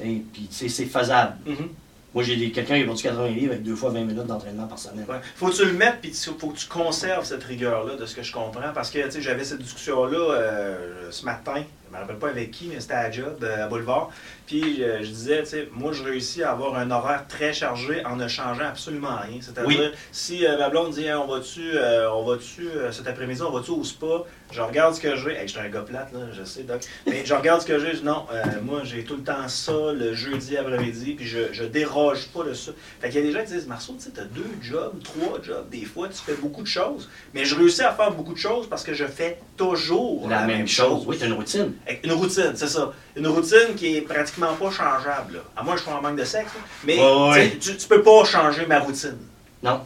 [0.00, 1.36] Et puis, c'est faisable.
[1.44, 1.68] Mhm.
[2.16, 4.78] Moi, j'ai quelqu'un qui a vendu 80 livres avec deux fois 20 minutes d'entraînement par
[4.78, 5.04] semaine.
[5.34, 8.22] Faut que tu le mettes, puis faut que tu conserves cette rigueur-là, de ce que
[8.22, 8.72] je comprends.
[8.74, 11.62] Parce que, tu sais, j'avais cette discussion-là euh, ce matin.
[11.88, 14.10] Je me rappelle pas avec qui, mais c'était à Job, euh, à Boulevard.
[14.46, 18.04] Puis euh, je disais, tu sais, moi, je réussis à avoir un horaire très chargé
[18.04, 19.38] en ne changeant absolument rien.
[19.40, 19.98] C'est-à-dire, Oui.
[20.10, 23.50] si euh, ma blonde dit, Hey, on va-tu, euh, on va-tu, euh, cet après-midi, on
[23.52, 25.32] va-tu au spa, je regarde ce que j'ai.
[25.36, 26.80] Hey, je suis un gars plate, là, je sais, Doc.
[27.06, 28.26] Mais je regarde ce que j'ai, je dis, non,
[28.62, 32.52] moi, j'ai tout le temps ça le jeudi après-midi, puis je, je déroge pas de
[32.52, 32.72] ça.
[33.00, 35.40] Fait qu'il y a des gens qui disent, Marceau, tu sais, t'as deux jobs, trois
[35.42, 37.08] jobs, des fois, tu fais beaucoup de choses.
[37.34, 40.68] Mais je réussis à faire beaucoup de choses parce que je fais toujours La, même
[40.68, 41.04] chose.
[41.06, 41.72] Oui, tu une routine.
[42.04, 42.92] Une routine, c'est ça.
[43.16, 45.34] Une routine qui est pratiquement pas changeable.
[45.34, 45.40] Là.
[45.56, 46.52] À moins que je sois en manque de sexe.
[46.54, 46.60] là.
[46.84, 47.50] Mais Ouais, ouais.
[47.60, 49.16] tu sais, tu, tu peux pas changer ma routine.
[49.62, 49.80] Non,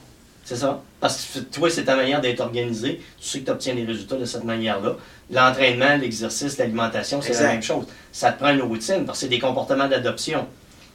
[0.45, 0.83] c'est ça.
[1.01, 3.01] Parce que toi, c'est ta manière d'être organisé.
[3.21, 4.97] Tu sais que tu obtiens les résultats de cette manière-là.
[5.31, 7.45] L'entraînement, l'exercice, l'alimentation, c'est Exact.
[7.45, 7.87] la même chose.
[8.13, 10.47] Ça te prend une routine parce que c'est des comportements d'adoption.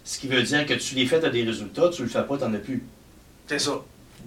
[0.03, 2.21] Ce qui veut dire que tu les fais, tu as des résultats, tu le fais
[2.23, 2.83] pas, tu n'en as plus.
[3.47, 3.71] C'est ça.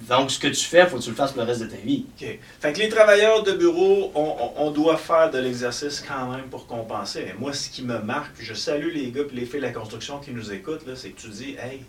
[0.08, 1.66] Donc, ce que tu fais, il faut que tu le fasses pour le reste de
[1.66, 2.06] ta vie.
[2.20, 2.38] OK.
[2.60, 7.34] Fait que les travailleurs de bureau, on, doit faire de l'exercice quand même pour compenser.
[7.38, 10.18] Moi, ce qui me marque, je salue les gars et les filles de la construction
[10.18, 11.82] qui nous écoutent, c'est que tu dis, hey,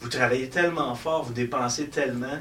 [0.00, 2.38] vous travaillez tellement fort, vous dépensez tellement.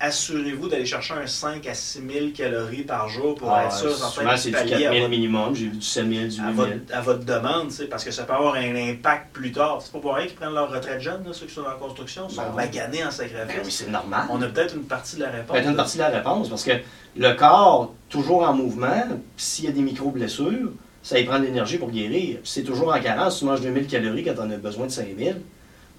[0.00, 3.90] Assurez-vous d'aller chercher un 5 à 6 000 calories par jour pour Ah, être sûr
[3.94, 5.54] souvent, certain c'est du pallier 4 à 000 votre minimum.
[5.54, 6.80] J'ai vu du 7 000, du à 8 votre, 000.
[6.92, 9.78] à votre demande, parce que ça peut avoir un impact plus tard.
[9.82, 11.74] C'est pas pour rien qu'ils prennent leur retraite jeune, là, ceux qui sont dans la
[11.76, 12.56] construction, sont Ben oui.
[12.56, 13.76] maganés en Ben oui, sacrifice.
[13.76, 14.26] c'est normal.
[14.30, 15.52] On a peut-être une partie de la réponse.
[15.56, 16.72] peut être une partie de la réponse parce que
[17.16, 19.04] le corps, toujours en mouvement,
[19.36, 20.70] s'il y a des micro-blessures,
[21.02, 22.38] ça y prend de l'énergie pour guérir.
[22.44, 23.38] C'est toujours en carence.
[23.38, 25.40] Tu manges 2000 calories quand on a besoin de 5000,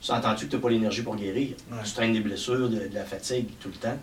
[0.02, 1.56] tu entends-tu que tu n'as pas l'énergie pour guérir?
[1.72, 1.78] Ouais.
[1.86, 3.98] Tu traînes des blessures, de, de la fatigue tout le temps.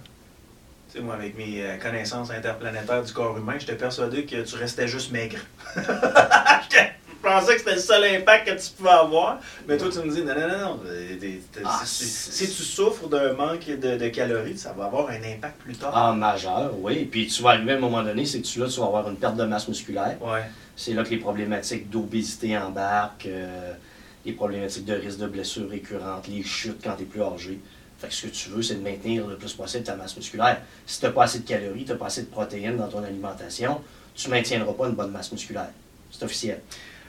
[0.92, 4.54] Tu sais, moi, avec mes euh, connaissances interplanétaires du corps humain, j'étais persuadé que tu
[4.56, 5.38] restais juste maigre.
[7.28, 9.40] Je pensais que c'était le seul impact que tu pouvais avoir.
[9.66, 10.80] Mais toi, tu me dis, non, non, non, non.
[10.86, 11.16] euh,
[11.64, 15.74] Ah, si, tu souffres d'un manque de, de calories, ça va avoir un impact plus
[15.74, 15.90] tard.
[15.92, 17.04] Ah, majeur, oui.
[17.10, 19.08] Puis tu vas arriver à un moment donné, c'est que tu, là, tu vas avoir
[19.10, 20.16] une perte de masse musculaire.
[20.22, 20.42] Ouais.
[20.76, 23.72] C'est là que les problématiques d'obésité embarquent, euh,
[24.26, 27.60] les problématiques de risque de blessures récurrentes, les chutes quand tu es plus âgé.
[27.98, 30.60] Fait que ce que tu veux, c'est de maintenir le plus possible ta masse musculaire.
[30.84, 33.02] Si tu n'as pas assez de calories, tu n'as pas assez de protéines dans ton
[33.02, 33.80] alimentation,
[34.14, 35.70] tu ne maintiendras pas une bonne masse musculaire.
[36.10, 36.60] C'est officiel.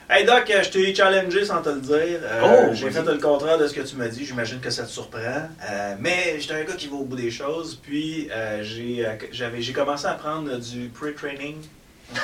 [0.10, 2.19] Hey Doc, euh, je t'ai challengé sans te le dire.
[2.23, 4.23] Euh, Oh, j'ai fait le contraire de ce que tu m'as dit.
[4.23, 5.19] J'imagine que ça te surprend.
[5.19, 7.75] Euh, mais j'étais un gars qui va au bout des choses.
[7.75, 9.15] Puis euh, j'ai euh,
[9.60, 11.58] j'ai commencé à prendre du pre-training.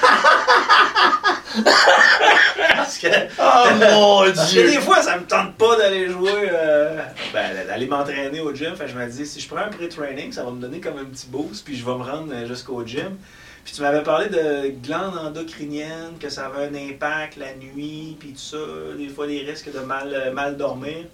[2.75, 3.07] Parce que,
[3.39, 4.71] Oh mon parce que dieu!
[4.71, 6.99] des fois, ça me tente pas d'aller jouer, euh,
[7.33, 8.75] ben, d'aller m'entraîner au gym.
[8.75, 10.97] Fait que je me dis, si je prends un pré-training, ça va me donner comme
[10.97, 13.17] un petit boost, puis je vais me rendre euh, jusqu'au gym.
[13.63, 18.33] Puis tu m'avais parlé de glandes endocriniennes, que ça avait un impact la nuit, puis
[18.33, 18.57] tout ça,
[18.97, 21.05] des fois des risques de mal, euh, mal dormir.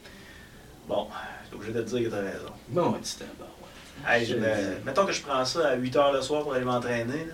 [0.87, 1.07] Bon,
[1.43, 2.51] je suis obligé de te dire que tu as raison.
[2.69, 3.45] Bon, c'était bon.
[3.45, 4.15] ouais.
[4.17, 6.65] Hey, je me- mettons que je prends ça à 8 h le soir pour aller
[6.65, 7.25] m'entraîner.
[7.27, 7.33] là.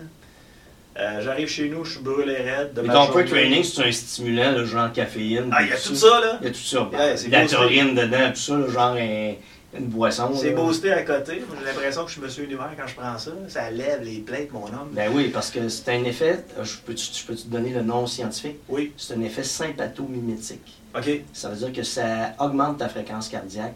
[0.98, 2.72] Euh, J'arrive chez nous, je suis brûlé raide.
[2.74, 5.50] De Mais ma ton pre-training, c'est un stimulant, le genre caféine.
[5.52, 6.38] Ah, il y a tout ça, là.
[6.40, 6.88] Il y a tout ça.
[7.26, 9.34] De la taurine dedans, tout ça, là, genre un-
[9.78, 10.30] une boisson.
[10.34, 11.42] C'est boosté à côté.
[11.58, 13.30] J'ai l'impression que je suis Monsieur Univers quand je prends ça.
[13.48, 14.88] Ça lève les plates, mon homme.
[14.92, 17.82] Ben oui, parce que c'est un effet, euh, je peux, je peux te donner le
[17.82, 18.92] nom scientifique, Oui.
[18.96, 20.78] c'est un effet sympathomimétique.
[20.96, 21.20] OK.
[21.34, 23.74] Ça veut dire que ça augmente ta fréquence cardiaque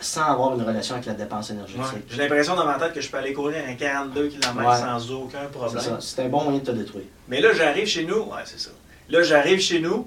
[0.00, 1.56] sans avoir une relation avec la dépense Ouais.
[1.56, 2.04] énergétique.
[2.08, 4.76] J'ai l'impression dans ma tête que je peux aller courir un 42 km Ouais.
[4.76, 5.96] sans aucun problème.
[6.00, 7.06] C'est un bon moyen de te détruire.
[7.28, 8.22] Mais là, j'arrive chez nous.
[8.24, 8.70] Ouais, c'est ça.
[9.08, 10.06] Là, j'arrive chez nous.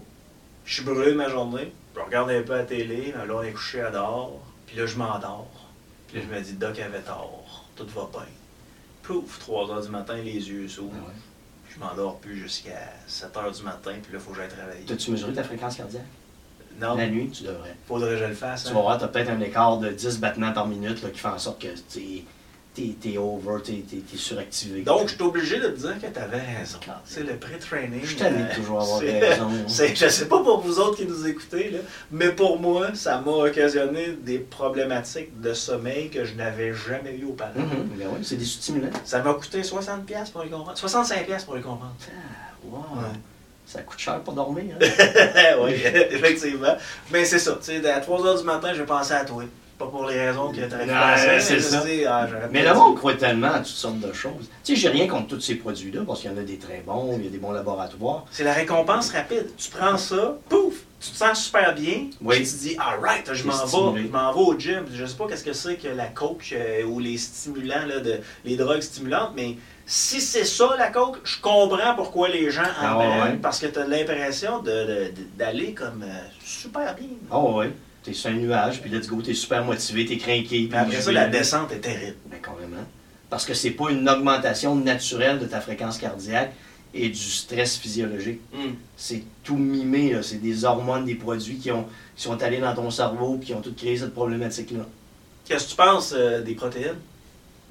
[0.66, 1.74] Je suis brûlé de ma journée.
[1.96, 3.12] Je regarde un peu la télé.
[3.12, 4.40] Là, on est couché à dehors.
[4.68, 5.50] Puis là, je m'endors.
[6.08, 7.66] Puis là, je me dis, Doc avait tort.
[7.76, 8.28] Tout va bien.
[9.04, 10.94] Pouf, 3 heures du matin, les yeux s'ouvrent.
[11.74, 13.92] Je m'endors plus jusqu'à 7 heures du matin.
[14.02, 14.86] Puis là, il faut que j'aille travailler.
[14.86, 16.04] T'as-tu mesuré ta fréquence cardiaque?
[16.82, 17.76] Non, La nuit, tu devrais.
[17.88, 18.64] faudrait que je le fasse.
[18.64, 18.74] Tu hein.
[18.74, 21.28] vas voir, tu as peut-être un écart de 10 battements par minute là, qui fait
[21.28, 22.24] en sorte que t'es
[22.74, 24.82] t'es- over, t'es t'es suractivé.
[24.82, 26.80] Donc, je suis obligé de te dire que tu avais raison.
[27.06, 28.02] C'est le pré-training.
[28.04, 29.50] Je de euh, toujours avoir raison.
[29.68, 31.80] Je sais pas pour vous autres qui nous écoutez, là,
[32.12, 37.26] mais pour moi, ça m'a occasionné des problématiques de sommeil que je n'avais jamais eu
[37.26, 37.60] auparavant.
[37.60, 38.90] Mhm, ben oui, c'est des stimulants.
[39.04, 40.78] Ça m'a coûté 60$ piastres pour les comprendre.
[40.78, 41.96] 65$ pour les comprendre.
[42.08, 42.78] Ah, wow.
[43.02, 43.08] Ouais.
[43.72, 44.76] Ça coûte cher pour dormir.
[44.82, 44.86] Hein?
[45.62, 45.76] oui,
[46.12, 46.76] effectivement.
[47.10, 47.58] Mais c'est ça.
[47.64, 49.44] tu sais, À 3h du matin, j'ai pensé à toi.
[49.80, 51.86] Pas pour les raisons que tu pensé, c'est mais je ça.
[51.86, 54.50] dit, ah, Mais le monde croit tellement à toutes sortes de choses.
[54.66, 56.84] Tu sais, j'ai rien contre tous ces produits-là, parce qu'il y en a des très
[56.86, 58.26] bons, il y a des bons laboratoires.
[58.30, 59.48] C'est la récompense rapide.
[59.58, 60.61] Tu prends ça, pouf,
[61.02, 62.10] tu te sens super bien.
[62.22, 62.36] Oui.
[62.38, 64.86] Puis tu te dis, alright, je m'en vais, je m'en vais au gym.
[64.94, 68.20] Je sais pas qu'est-ce que c'est que la coke euh, ou les stimulants, là, de,
[68.46, 72.66] les drogues stimulantes, mais si c'est ça la coke, je comprends pourquoi les gens en
[72.82, 73.40] Ah ouais, prennent, ouais.
[73.42, 74.62] parce que tu as l'impression
[75.38, 77.08] d'aller comme euh, super bien.
[77.32, 77.72] Oh ouais,
[78.04, 80.70] t'es sur un nuage, puis let's go, t'es super motivé, t'es craqué.
[80.72, 82.18] Mais après ça, la descente est terrible.
[82.28, 82.86] Ben, carrément.
[83.30, 86.52] Parce que c'est pas une augmentation naturelle de ta fréquence cardiaque
[86.94, 88.42] et du stress physiologique.
[88.98, 90.24] C'est tout mimé, là.
[90.24, 93.62] c'est des hormones, des produits qui, ont, qui sont allés dans ton cerveau qui ont
[93.62, 94.86] tout créé cette problématique-là.
[95.46, 96.98] Qu'est-ce que tu penses euh, des protéines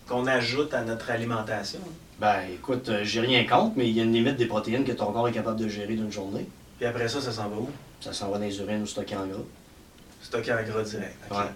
[0.09, 1.80] qu'on ajoute à notre alimentation?
[2.18, 4.92] Ben écoute, euh, j'ai rien contre, mais il y a une limite des protéines que
[4.92, 6.46] ton corps est capable de gérer d'une journée.
[6.78, 7.68] Puis après ça, ça s'en va où?
[8.00, 9.38] Ça s'en va dans les urines ou stocké en gras.
[10.22, 11.16] Stocké en gras direct.
[11.30, 11.37] ok.
[11.37, 11.44] Ouais.
[11.44, 11.52] Ça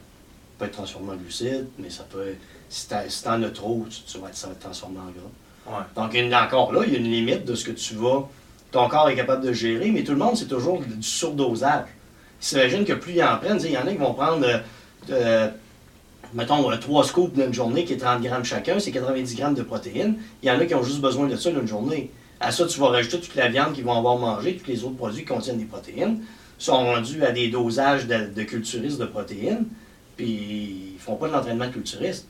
[0.58, 2.34] peut être transformé en glucides, mais ça peut.
[2.68, 5.10] Si t'en si t'en as trop, tu, tu vas être, ça va être transformé en
[5.10, 5.30] gras.
[5.66, 5.72] Ouais.
[5.96, 8.28] Donc, une- encore là, il y a une limite de ce que tu vas.
[8.70, 11.86] Ton corps est capable de gérer, mais tout le monde, c'est toujours du surdosage.
[12.40, 14.58] Ils s'imaginent que plus ils en prennent, il y en a qui vont prendre, euh,
[15.10, 15.48] euh,
[16.34, 19.62] mettons, euh, trois scoops d'une journée qui est 30 grammes chacun, c'est 90 grammes de
[19.62, 20.16] protéines.
[20.42, 22.10] Il y en a qui ont juste besoin de ça d'une journée.
[22.40, 24.96] À ça, tu vas rajouter toute la viande qu'ils vont avoir mangé, tous les autres
[24.96, 26.20] produits qui contiennent des protéines,
[26.58, 29.64] sont rendus à des dosages de, de culturistes de protéines,
[30.16, 32.26] puis ils font pas de l'entraînement de culturiste.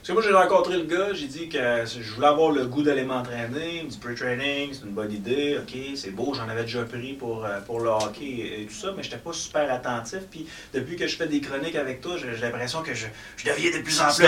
[0.00, 2.80] Parce que moi, j'ai rencontré le gars, j'ai dit que je voulais avoir le goût
[2.82, 3.80] d'aller m'entraîner.
[3.80, 7.12] Il me dit pre-training, c'est une bonne idée, ok, c'est beau, j'en avais déjà pris
[7.12, 10.20] pour, euh, pour le hockey et, tout ça, mais j'étais pas super attentif.
[10.30, 13.70] Puis depuis que je fais des chroniques avec toi, j'ai l'impression que je, je deviens
[13.76, 14.24] de plus en plus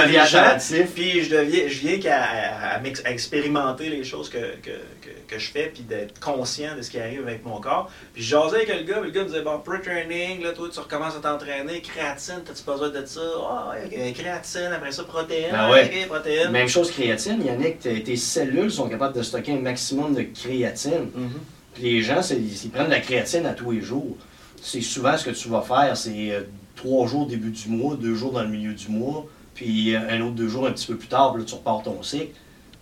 [0.58, 0.90] attentif.
[0.94, 4.72] Puis je deviens, je viens qu'à à, à m'ex- à expérimenter les choses que, que,
[5.00, 7.90] que, que je fais, puis d'être conscient de ce qui arrive avec mon corps.
[8.12, 10.68] Puis je jasais avec le gars, puis le gars me disait, bon, pre-training, là, toi,
[10.70, 13.20] tu recommences à t'entraîner, créatine, t'as-tu besoin de ça?
[13.48, 15.90] Ah, ok, créatine, après ça, protéines, Ben ouais.
[16.02, 16.50] ok, protéines.
[16.50, 19.52] Même chose créatine, il y en a que tes- tes cellules sont capables de stocker
[19.52, 21.10] un maximum de créatine.
[21.14, 21.30] Mhm.
[21.74, 24.16] Puis les gens, c'est- ils prennent de la créatine à tous les jours.
[24.60, 26.42] C'est souvent ce que tu vas faire, c'est euh,
[26.76, 30.00] trois jours au début du mois, deux jours dans le milieu du mois, puis euh,
[30.10, 32.32] un autre deux jours un petit peu plus tard, puis là tu repars ton cycle.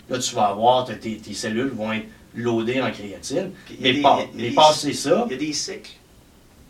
[0.09, 3.51] Là tu vas avoir, tes, tes cellules vont être loadées en créatine.
[3.81, 5.93] Mais, des- pas, mais passer ça, Il y a des cycles?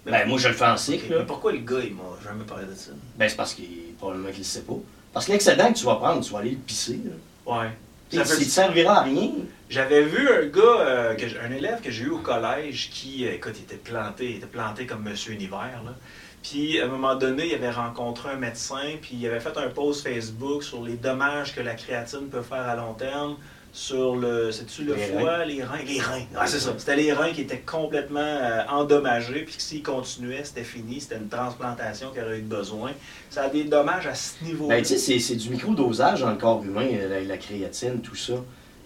[0.06, 1.06] ben moi je le fais en cycle.
[1.10, 2.90] mais pourquoi le gars, il m'a jamais parlé de ça?
[3.18, 3.66] Ben c'est parce qu'il
[3.98, 4.76] probablement qu'il ne sait pas.
[5.12, 7.00] Parce que l'excédent que tu vas prendre, tu vas aller le pisser.
[7.04, 7.52] là.
[7.52, 7.70] Ouais.
[8.12, 9.30] Ça ne servira à rien.
[9.68, 13.34] J'avais vu un gars, euh, que un élève que j'ai eu au collège qui, euh,
[13.34, 15.82] écoute, il était planté, il était planté comme Monsieur Univers.
[15.84, 15.94] Là.
[16.42, 19.68] Puis à un moment donné, il avait rencontré un médecin, puis il avait fait un
[19.68, 23.36] post Facebook sur les dommages que la créatine peut faire à long terme
[23.72, 24.50] sur le.
[24.52, 25.78] C'est-tu le Les foie, les reins?
[25.86, 26.22] Les reins.
[26.36, 26.74] Ah, c'est ça.
[26.76, 31.00] C'était les reins qui étaient complètement euh, endommagés, puis que s'ils continuaient, c'était fini.
[31.00, 32.90] C'était une transplantation qui aurait eu besoin.
[33.30, 36.36] Ça a des dommages à ce niveau Ben, tu sais, c'est- du micro-dosage dans le
[36.36, 38.34] corps humain, euh, la, la créatine, tout ça.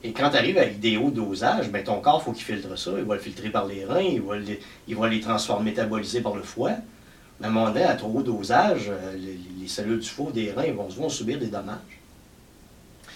[0.03, 2.91] Et quand tu arrives avec des hauts dosages, ben, ton corps, faut qu'il filtre ça.
[2.99, 6.21] Il va le filtrer par les reins, il va, les, il va les transformer, métaboliser
[6.21, 6.73] par le foie.
[7.41, 10.31] Mais à un moment donné, à trop haut dosage, euh, les, les cellules du foie,
[10.31, 11.79] des reins, vont, vont subir des dommages.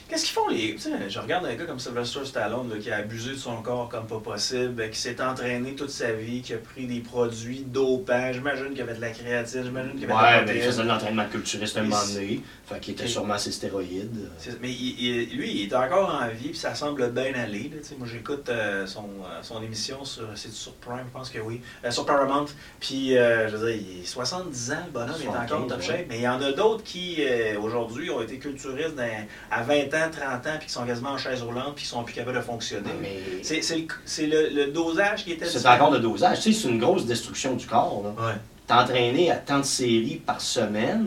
[0.08, 0.76] Qu'est-ce qu'ils font les.
[1.10, 4.06] Je regarde un gars comme Sylvester Stallone là, qui a abusé de son corps comme
[4.06, 8.32] pas possible, qui s'est entraîné toute sa vie, qui a pris des produits dopants.
[8.32, 10.56] J'imagine qu'il y avait de la créatine, j'imagine qu'il y avait de Ouais, la ben,
[10.56, 12.40] il faisait de l'entraînement culturiste un moment donné.
[12.66, 14.30] Fait qu'il était sûrement ses stéroïdes.
[14.62, 14.98] Mais il-
[15.30, 17.70] il- lui, il est encore en vie, puis ça semble bien aller.
[17.70, 21.60] là, moi, j'écoute euh, son, euh, son émission sur, sur Prime, je pense que oui,
[21.84, 22.46] euh, sur Paramount.
[22.80, 25.78] Puis, je veux dire, il est 70 ans, le bonhomme, il est encore 75, top
[25.80, 25.86] ouais.
[25.86, 26.06] shape.
[26.08, 27.18] Mais il y en a d'autres qui,
[27.60, 31.18] aujourd'hui, ont été culturistes dans- à 20 ans, 30 ans, puis qui sont quasiment en
[31.18, 32.90] chaise roulante, puis qui sont plus capables de fonctionner.
[33.00, 36.40] Mais C'est c'est le, c'est le- le dosage qui était c'est encore le dosage.
[36.40, 38.02] Tu sais, c'est une grosse destruction du corps.
[38.04, 38.24] Là.
[38.26, 38.34] Ouais.
[38.66, 41.06] t'entraîner à tant de séries par semaine,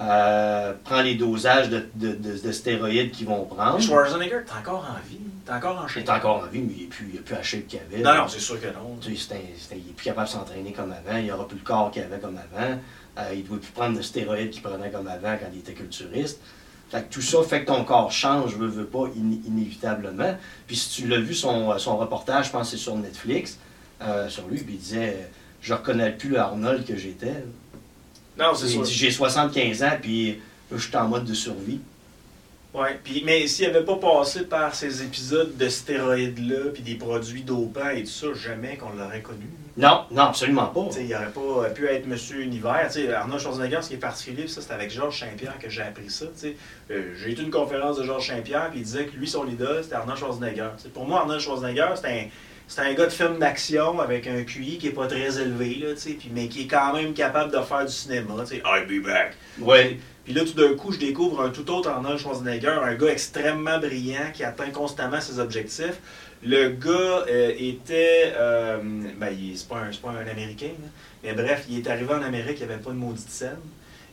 [0.00, 3.80] euh, prends les dosages de, de- de- de stéroïdes qu'ils vont prendre.
[3.80, 6.04] Schwarzenegger, t'es encore en vie, t'es encore en shape.
[6.04, 8.02] est encore en vie, mais il n'est plus, il plus la shape qu'il avait.
[8.02, 8.96] Non, non, c'est sûr que non.
[9.00, 11.26] Tu sais, c'est un- c'est un- il n'est plus capable de s'entraîner comme avant, il
[11.26, 12.78] n'aura plus le corps qu'il avait comme avant,
[13.18, 15.72] euh, il ne doit plus prendre de stéroïdes qu'il prenait comme avant quand il était
[15.72, 16.40] culturiste.
[16.90, 20.36] Fait que tout ça fait que ton corps change, veux, veux pas, in- inévitablement.
[20.66, 23.58] Puis si tu l'as vu, son, son reportage, je pense que c'est sur Netflix,
[24.02, 25.26] euh, sur lui, puis il disait euh,
[25.62, 27.44] Je reconnais plus le Arnold que j'étais.
[28.38, 28.84] Non, c'est sûr.
[28.84, 30.38] J'ai 75 ans, puis
[30.70, 31.80] je suis en mode de survie.
[32.74, 37.42] Ouais, puis mais s'il n'avait pas passé par ces épisodes de stéroïdes-là, puis des produits
[37.42, 39.46] dopants et tout ça, jamais qu'on l'aurait connu.
[39.78, 40.88] Non, non, absolument pas.
[40.98, 42.90] Il n'aurait pas pu être Monsieur Univers.
[43.14, 46.26] Arnaud Schwarzenegger, ce qui est particulier, ça, c'est avec Georges Saint-Pierre que j'ai appris ça.
[46.90, 49.46] Euh, j'ai été à une conférence de Georges Saint-Pierre, puis il disait que lui, son
[49.46, 50.70] idole, c'était Arnaud Schwarzenegger.
[50.94, 52.24] Pour moi, Arnaud Schwarzenegger, c'est un,
[52.68, 55.88] c'est un gars de film d'action avec un QI qui est pas très élevé, là,
[56.32, 58.34] mais qui est quand même capable de faire du cinéma.
[58.64, 59.34] I'll be back.
[59.60, 59.98] Ouais.
[60.24, 63.78] Puis là, tout d'un coup, je découvre un tout autre Arnold Schwarzenegger, un gars extrêmement
[63.78, 66.00] brillant qui atteint constamment ses objectifs.
[66.42, 68.32] Le gars euh, était.
[68.36, 68.78] euh,
[69.16, 70.88] ben, c'est pas, pas un Américain, là.
[71.22, 73.56] mais bref, il est arrivé en Amérique, il n'y avait pas de maudite scène.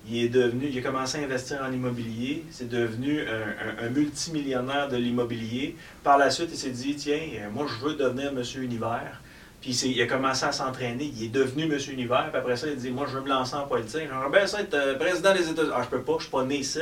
[0.10, 3.89] Il est devenu, il a commencé à investir en immobilier, c'est devenu un, un- un
[3.89, 5.78] multimillionnaire de l'immobilier.
[6.04, 9.22] Par la suite, il s'est dit, tiens, euh, moi je veux devenir Monsieur Univers.
[9.62, 12.76] Puis il, a commencé à s'entraîner, il est devenu Monsieur Univers, puis après ça, il
[12.76, 14.02] dit, moi je veux me lancer en politique.
[14.10, 15.72] J'aimerais bien ça être euh, président des États-Unis.
[15.74, 16.80] Ah, je peux pas, je suis pas né ici.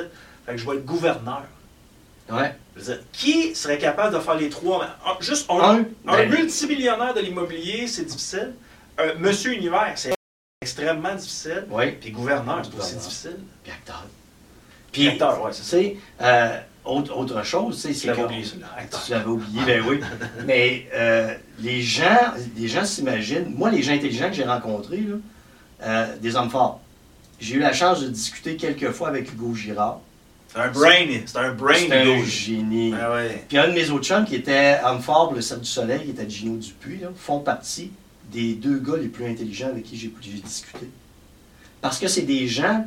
[0.47, 1.43] Fait que je vais être gouverneur.
[2.31, 2.55] Ouais.
[2.75, 4.83] Je veux dire, qui serait capable de faire les trois?
[5.05, 8.53] Ah, Juste un, Un, un ben, multimillionnaire de l'immobilier, c'est difficile.
[8.97, 10.13] Un Monsieur Univers, c'est
[10.71, 11.65] extrêmement difficile.
[11.71, 11.97] ouais.
[11.99, 13.37] Puis gouverneur, c'est aussi difficile.
[13.63, 14.05] Puis acteur.
[14.91, 18.45] Puis acteur, tu c'est euh, autre, autre chose, c'est l'avais que- oublié.
[18.77, 19.03] Acteur.
[19.03, 19.99] Tu l'avais oublié, ben oui.
[20.45, 23.51] Mais euh, les gens, les gens s'imaginent.
[23.57, 25.15] Moi, les gens intelligents que j'ai rencontrés, là,
[25.83, 26.79] euh, des hommes forts.
[27.39, 29.99] J'ai eu la chance de discuter quelques fois avec Hugo Girard.
[30.49, 32.25] C'est un brain, c'est un brain, C'est un Hugo.
[32.25, 32.93] génie.
[33.01, 33.43] Ah ouais.
[33.49, 36.03] Puis un de mes autres chums qui était homme fort pour le Cercle du Soleil,
[36.03, 37.91] qui était Gino Dupuis, là, font partie
[38.31, 40.09] des deux gars les plus intelligents avec qui j'ai
[40.43, 40.89] discuté.
[41.81, 42.85] Parce que c'est des gens,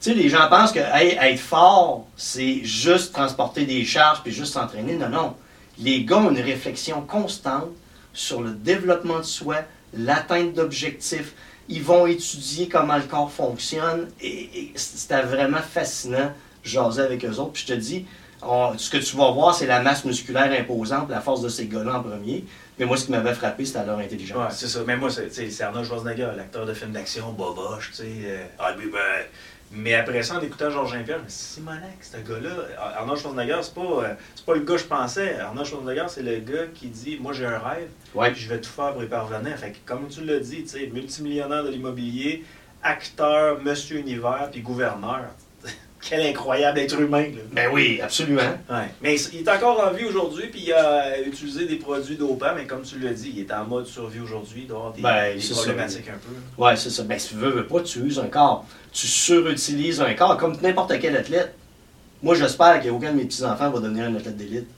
[0.00, 4.52] tu sais, les gens pensent que être fort, c'est juste transporter des charges puis juste
[4.52, 4.96] s'entraîner.
[4.96, 5.36] Non, non.
[5.78, 7.68] Les gars ont une réflexion constante
[8.12, 9.58] sur le développement de soi,
[9.94, 11.34] l'atteinte d'objectifs.
[11.68, 16.32] Ils vont étudier comment le corps fonctionne et, c'était vraiment fascinant
[16.64, 17.52] jaser avec eux autres.
[17.52, 18.06] Puis je te dis,
[18.76, 21.98] ce que tu vas voir, c'est la masse musculaire imposante, la force de ces gars-là
[21.98, 22.44] en premier.
[22.78, 24.56] Mais moi, ce qui m'avait frappé, c'était leur Ouais, intelligence.
[24.56, 24.80] c'est ça.
[24.86, 28.04] Mais moi, c'est Arnold Schwarzenegger, l'acteur de film d'action, boboche, tu sais.
[28.26, 29.30] euh, I'll be back.
[29.72, 32.50] Mais après ça, en écoutant Georges Saint-Pierre, je me suis dit, Simonac, ce gars-là,
[32.98, 35.38] Arnold Schwarzenegger, c'est pas, euh, pas le gars que je pensais.
[35.40, 38.30] Arnold Schwarzenegger, c'est le gars qui dit, moi j'ai un rêve, Ouais.
[38.30, 39.56] puis je vais tout faire pour y parvenir.
[39.58, 42.44] Fait que, comme tu l'as dit, tu sais, multimillionnaire de l'immobilier,
[42.82, 45.24] acteur, monsieur univers, puis gouverneur.
[46.08, 47.40] Quel incroyable être humain, là.
[47.52, 48.42] Ben oui, absolument.
[48.70, 48.88] Ouais.
[49.02, 52.64] Mais il est encore en vie aujourd'hui, puis il a utilisé des produits dopants, mais
[52.64, 55.34] comme tu l'as dit, il est en mode survie aujourd'hui, il doit avoir des, Ben,
[55.34, 55.54] des ça.
[55.54, 56.62] problématiques un peu.
[56.62, 57.02] Ouais, c'est ça.
[57.02, 58.64] Ben, si tu veux, veux pas, tu uses un corps.
[58.92, 61.54] Tu surutilises un corps comme n'importe quel athlète.
[62.22, 64.68] Moi, j'espère qu'aucun de mes petits-enfants va devenir un athlète d'élite.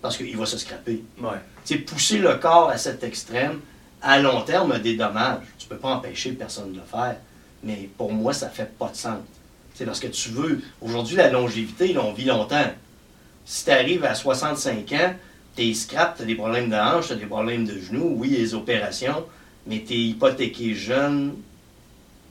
[0.00, 1.02] Parce qu'il va se scraper.
[1.20, 1.30] Ouais.
[1.64, 3.60] Tu sais, pousser le corps à cet extrême,
[4.00, 5.42] à long terme, a des dommages.
[5.58, 7.16] Tu peux pas empêcher personne de le faire.
[7.64, 9.18] Mais pour moi, ça fait pas de sens.
[9.76, 10.60] C'est parce que tu veux.
[10.80, 12.64] Aujourd'hui, la longévité, là, on vit longtemps.
[13.44, 15.14] Si tu arrives à 65 ans,
[15.54, 18.30] t'es scrap, tu as des problèmes de hanche, tu as des problèmes de genoux, oui,
[18.30, 19.24] les opérations,
[19.66, 21.34] mais tu es hypothéqué jeune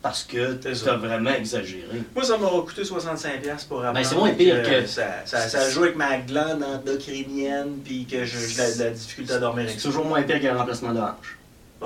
[0.01, 0.93] parce que C'est tu ça.
[0.93, 2.01] as vraiment exagéré.
[2.15, 3.93] Moi, ça m'aura coûté 65$ pour apprendre.
[3.93, 8.23] Ben, c'est moins pire que- Ça, ça, ça joue avec ma glande endocrinienne, puis que
[8.25, 11.37] j'ai de la, difficulté à dormir avec C'est toujours moins pire qu'un remplacement de hanche.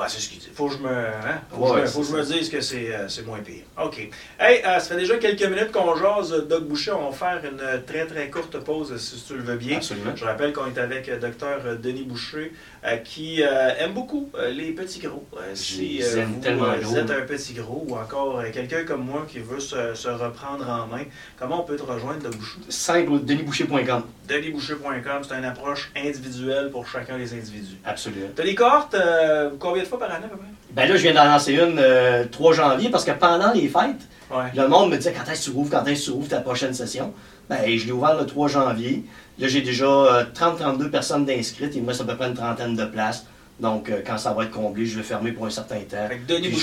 [0.08, 0.50] C'est ce qu'il dit.
[0.54, 1.42] Faut que je me, hein?
[1.52, 3.26] faut Ouais, que je me, faut que je me c'est dise que c'est euh, c'est
[3.26, 3.64] moins pire.
[3.84, 4.10] OK.
[4.40, 6.92] Hey, euh, ça fait déjà quelques minutes qu'on jase, euh, Doc Boucher.
[6.92, 9.78] On va faire une très, très courte pause, si tu le veux bien.
[9.78, 10.16] Absolument.
[10.16, 12.54] Je rappelle qu'on est avec Dr Denis Boucher,
[12.86, 15.26] euh, qui aime beaucoup les petits gros.
[15.54, 20.08] Si vous, êtes un petit gros ou encore quelqu'un comme moi qui veut se, se
[20.08, 21.04] reprendre en main,
[21.38, 22.60] comment on peut te rejoindre, Doc Boucher?
[22.70, 24.04] Simple, denisboucher.com.
[24.30, 27.78] DenisBoucher.com, c'est une approche individuelle pour chacun des individus.
[27.84, 28.28] Absolument.
[28.36, 30.48] Tu as des cohortes euh, combien de fois par année à peu près?
[30.72, 34.08] Ben là, je viens d'en lancer une euh, 3 janvier parce que pendant les fêtes,
[34.32, 34.44] Ouais.
[34.56, 37.12] le monde me disait quand est-ce que tu quand est-ce que tu ta prochaine session?
[37.50, 39.04] Ben, je l'ai ouvert le 3 janvier.
[39.40, 41.74] Là, j'ai déjà euh, 30-32 personnes d'inscrites.
[41.76, 43.26] Il me reste à peu près une trentaine de places.
[43.60, 46.08] Donc, euh, quand ça va être comblé, je vais fermer pour un certain temps.
[46.08, 46.50] Fait que.
[46.50, 46.60] Tout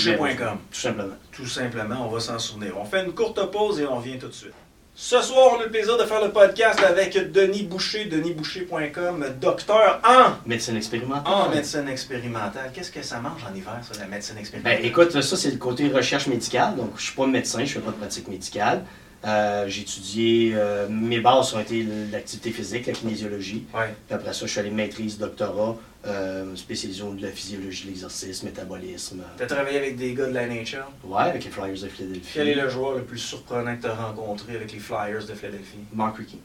[0.71, 1.13] simplement.
[1.33, 2.71] Tout simplement, on va s'en souvenir.
[2.79, 4.53] On fait une courte pause et on vient tout de suite.
[4.99, 10.01] Ce soir, on a le plaisir de faire le podcast avec Denis Boucher, denisboucher.com, docteur
[10.03, 11.31] en, Médecine expérimentale.
[11.31, 12.71] en médecine expérimentale.
[12.73, 14.81] Qu'est-ce que ça mange en hiver, ça, la médecine expérimentale?
[14.81, 16.75] Ben, écoute, ça, c'est le côté recherche médicale.
[16.77, 18.85] Donc, je suis pas médecin, je fais pas de pratique médicale.
[19.23, 23.65] Euh, j'ai étudié, euh, mes bases ont été l'activité physique, la kinésiologie.
[23.75, 23.93] Ouais.
[24.07, 25.75] Puis après ça, je suis allé maîtrise, doctorat,
[26.07, 29.21] euh, de la physiologie, l'exercice, métabolisme.
[29.37, 30.83] Tu as travaillé avec des gars de la NHL.
[31.03, 32.31] Ouais, avec les Flyers de Philadelphie.
[32.33, 35.33] Quel est le joueur le plus surprenant que tu as rencontré avec les Flyers de
[35.33, 35.79] Philadelphie?
[35.93, 36.37] Mark Rickey.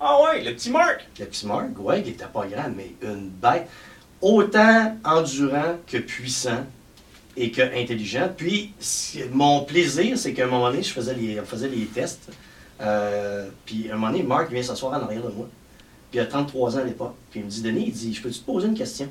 [0.00, 1.06] Ah ouais, le petit Mark!
[1.18, 3.68] Le petit Mark, ouais, qui était pas grand, mais une bête.
[4.22, 6.66] Autant endurant que puissant
[7.36, 8.30] et que intelligent.
[8.34, 8.72] Puis,
[9.30, 12.30] mon plaisir, c'est qu'à un moment donné, je faisais les, on faisait les tests.
[12.80, 15.48] Euh, puis, à un moment donné, Mark vient s'asseoir en arrière de moi.
[16.10, 17.14] Puis, il a 33 ans à l'époque.
[17.30, 19.08] Puis, il me dit Denis, il dit Je peux-tu te poser une question?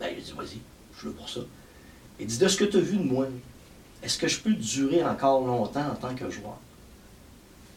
[0.00, 0.58] Ben, il dit Vas-y,
[0.94, 1.40] je suis là pour ça.
[2.20, 3.26] Il dit De ce que tu as vu de moi,
[4.02, 6.56] est-ce que je peux durer encore longtemps en tant que joueur?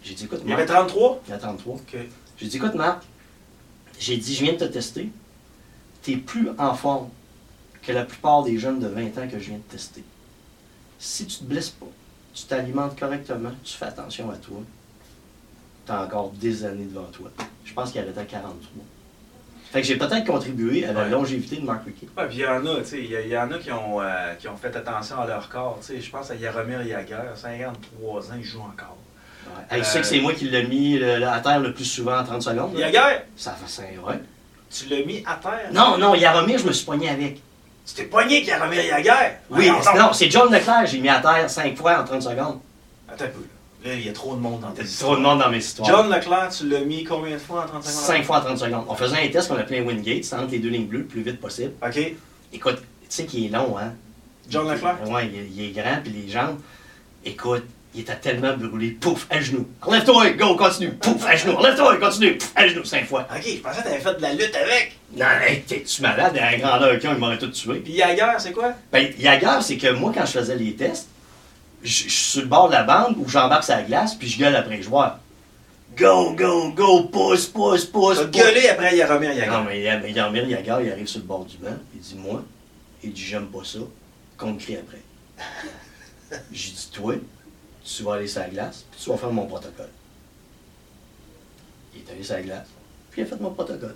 [0.03, 1.21] J'ai dit Écoute, Il avait Mark, 33?
[1.27, 1.75] il a 33.
[1.75, 1.97] OK.
[2.37, 3.03] J'ai dit, écoute, Marc,
[3.99, 5.09] j'ai dit, je viens de te tester.
[6.01, 7.09] Tu es plus en forme
[7.83, 10.03] que la plupart des jeunes de 20 ans que je viens de tester.
[10.97, 11.85] Si tu te blesses pas,
[12.33, 14.57] tu t'alimentes correctement, tu fais attention à toi,
[15.85, 17.29] tu as encore des années devant toi.
[17.65, 18.57] Je pense qu'il arrêtait à 43.
[19.71, 21.09] Fait que j'ai peut-être contribué à la Ouais.
[21.09, 22.07] longévité de Marc Rickey.
[22.17, 24.01] Ouais, puis il y en a, tu sais, il y, y en a qui ont,
[24.01, 25.77] euh, qui ont fait attention à leur corps.
[25.79, 28.97] Tu sais, je pense à Yaromir Yaguer, 53 ans, il joue encore.
[29.69, 32.19] Hey, tu sais que c'est moi qui l'ai mis le- à terre le plus souvent
[32.19, 32.73] en 30 secondes.
[32.77, 32.89] là?
[32.89, 34.19] Yaguer, Ça fait 5 ouais.
[34.69, 35.69] tu l'as mis à terre?
[35.71, 37.41] Non, non, Yaromir, je me suis poigné avec.
[37.87, 39.35] Tu t'es pogné avec Yaromir Yaguer?
[39.49, 39.83] Oui, donc.
[39.97, 42.59] non, c'est John Leclerc, j'ai mis à terre 5 fois en 30 secondes.
[43.09, 43.39] Attends un peu.
[43.39, 43.45] Là,
[43.83, 45.57] Là, il y a trop de monde dans tes C'est trop de monde dans mes
[45.57, 45.89] histoires.
[45.89, 48.05] John Leclerc, tu l'as mis combien de fois en 35 secondes?
[48.17, 48.85] 5 fois en 30 secondes.
[48.87, 51.05] On faisait un test qu'on appelait un Wingate, c'était entre les deux lignes bleues le
[51.05, 51.71] plus vite possible.
[51.83, 52.13] OK.
[52.53, 53.93] Écoute, tu sais qu'il est long, hein?
[54.49, 54.97] John Leclerc?
[55.09, 56.59] Ouais, il, est- il est grand, puis les jambes.
[57.25, 57.63] Écoute,
[57.95, 58.91] il était tellement brûlé.
[58.91, 59.67] Pouf, à genoux.
[59.81, 60.91] Enlève-toi, go, continue.
[60.93, 61.53] Pouf, à genoux.
[61.57, 62.37] Enlève-toi, continue.
[62.37, 63.27] Pouf, à genoux, 5 fois.
[63.35, 64.97] OK, je pensais que t'avais fait de la lutte avec.
[65.17, 66.37] Non, hey, t'es-tu malade?
[66.37, 67.79] À la grandeur qu'un, il m'aurait tout tué.
[67.79, 68.73] Puis Yaguer, c'est quoi?
[68.91, 71.07] Ben, Yagar, c'est que moi, quand je faisais les tests,
[71.83, 74.27] je je suis sur le bord de la bande où j'embarque sur la glace, puis
[74.27, 75.19] je gueule après les joueurs.
[75.97, 78.17] Go, go, go, pousse, pousse, pousse.
[78.17, 79.51] T'as gueulé après Yaromir Yaguer.
[79.51, 82.43] Non, mais Yarmir Yagar, il arrive sur le bord du banc, il dit Moi,
[83.03, 83.79] il dit J'aime pas ça,
[84.37, 85.01] qu'on me crie après.
[86.51, 87.15] J'ai dit Toi,
[87.83, 89.89] tu vas aller sur la glace, puis tu vas faire mon protocole.
[91.93, 92.67] Il est allé sur la glace,
[93.11, 93.95] puis il a fait mon protocole.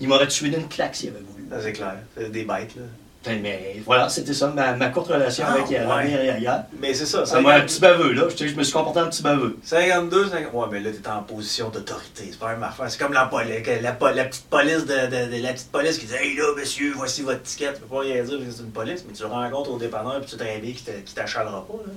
[0.00, 1.46] Il m'aurait tué d'une claque s'il avait voulu.
[1.62, 1.98] C'est clair.
[2.16, 2.82] C'est des bêtes, là.
[3.26, 6.64] Mais voilà, c'était ça, ma, ma courte relation Ah, avec Yarmir Yagar.
[6.80, 7.24] Mais c'est ça.
[7.24, 8.22] Ça m'a un 50 petit baveux, là.
[8.36, 9.56] Je, je me suis comporté un petit baveux.
[9.64, 10.52] 52, 50...
[10.52, 12.28] Ouais, mais là, t'es en position d'autorité.
[12.30, 12.90] C'est pas même affaire.
[12.90, 16.44] C'est comme la, petite police de, de- de- la petite police qui dit Hey là,
[16.56, 17.72] monsieur, voici votre ticket.
[17.74, 19.78] Tu peux pas rien dire parce que c'est une police, mais tu le rencontres au
[19.78, 21.74] dépanneur puis tu te réveilles qui t'a- qui t'achalera pas.
[21.86, 21.92] Là.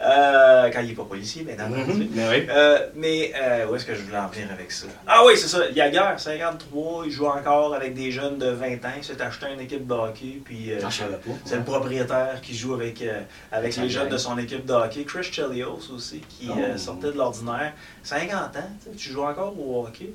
[0.00, 1.68] Euh, quand il est pas policier, mais non.
[1.68, 2.46] Mhm, mais oui.
[2.50, 4.86] Euh, mais euh, où est-ce que je voulais en venir avec ça?
[5.06, 5.68] Ah oui, c'est ça.
[5.70, 8.92] Yaguer, 53, il joue encore avec des jeunes de 20 ans.
[8.96, 10.40] Il s'est acheté une équipe de hockey.
[10.44, 10.80] Puis, euh,
[11.44, 13.02] c'est le propriétaire qui joue avec,
[13.52, 15.04] avec les jeunes de son équipe de hockey.
[15.04, 16.78] Chris Chelios aussi, qui Oh.
[16.78, 17.72] sortait de l'ordinaire.
[18.02, 20.10] 50 ans, tu sais, tu joues encore au hockey?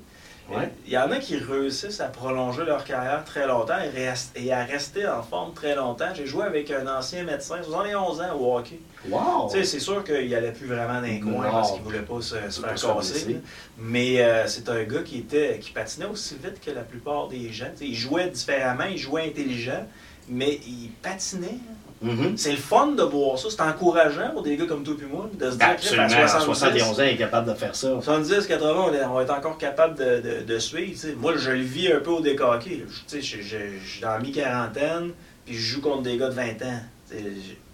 [0.50, 0.70] Ouais.
[0.86, 4.52] Il y en a qui réussissent à prolonger leur carrière très longtemps et, rest- et
[4.52, 6.14] à rester en forme très longtemps.
[6.14, 8.80] J'ai joué avec un ancien médecin, 71 ans au hockey.
[9.10, 9.48] Wow!
[9.50, 12.20] Tu sais, c'est sûr qu'il allait plus vraiment dans les coins parce qu'il voulait pas
[12.22, 13.40] se, faire casser.
[13.78, 17.50] Mais euh, c'est un gars qui était qui patinait aussi vite que la plupart des
[17.54, 17.72] gens.
[17.80, 19.88] Il jouait différemment, il jouait intelligent,
[20.28, 21.60] mais il patinait.
[22.02, 22.36] Mhm.
[22.36, 23.50] C'est le fun de voir ça.
[23.52, 25.76] C'est encourageant pour des gars comme toi et moi de se dire qu'à
[26.24, 27.90] à 70, 71 ans, il est capable de faire ça.
[28.02, 31.00] 70, 80, on, est- on va être encore capable de, de- de suivre.
[31.18, 32.86] Moi, je le vis un peu au décaqué.
[33.12, 35.12] Je- Je je- je suis dans la mi-quarantaine,
[35.46, 36.80] puis je joue contre des gars de 20 ans.
[37.06, 37.24] Sais,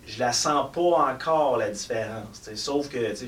[0.06, 2.42] je la sens pas encore, la différence.
[2.42, 2.56] t'sais.
[2.56, 3.26] Sauf que je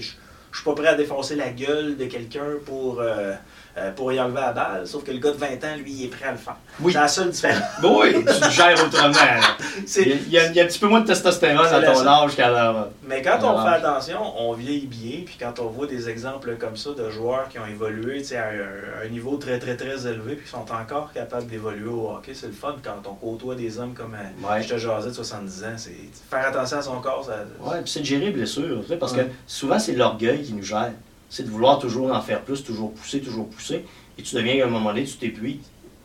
[0.52, 3.34] je suis pas prêt à défoncer la gueule de quelqu'un pour, euh,
[3.80, 4.86] euh, pour y enlever la balle.
[4.88, 6.56] Sauf que le gars de 20 ans, lui, il est prêt à le faire.
[6.80, 6.92] Oui.
[6.94, 7.64] C'est la seule différence.
[7.84, 9.14] Oui, tu le gères autrement.
[9.98, 12.50] Il y, a, il y un petit peu moins de testostérone à ton âge qu'à
[12.50, 12.90] leur.
[13.08, 15.22] Mais quand on fait attention, on vieillit bien.
[15.26, 19.06] Puis quand on voit des exemples comme ça de joueurs qui ont évolué à un,
[19.06, 22.48] un niveau très, très, très élevé, puis qui sont encore capables d'évoluer au hockey, c'est
[22.48, 24.62] le fun quand on côtoie des hommes comme euh, Ouais.
[24.62, 25.68] je te jasais de 70 ans.
[25.78, 25.96] C'est
[26.30, 27.26] faire attention à son corps.
[27.26, 29.26] Ça, Ouais, puis c'est de gérer les blessures, parce Ouais.
[29.26, 30.92] que souvent c'est l'orgueil qui nous gère.
[31.30, 33.86] C'est de vouloir toujours en faire plus, toujours pousser, toujours pousser.
[34.18, 35.58] Et tu deviens à un moment donné, tu t'épuises.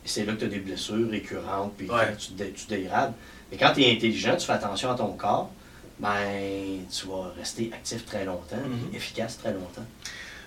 [0.04, 2.14] Et c'est là que tu as des blessures récurrentes, puis Ouais.
[2.18, 3.14] tu, te dé- tu dégrades.
[3.50, 5.50] Mais quand tu es intelligent, tu fais attention à ton corps,
[5.98, 8.88] ben tu vas rester actif très longtemps, Mhm.
[8.88, 9.86] puis efficace très longtemps.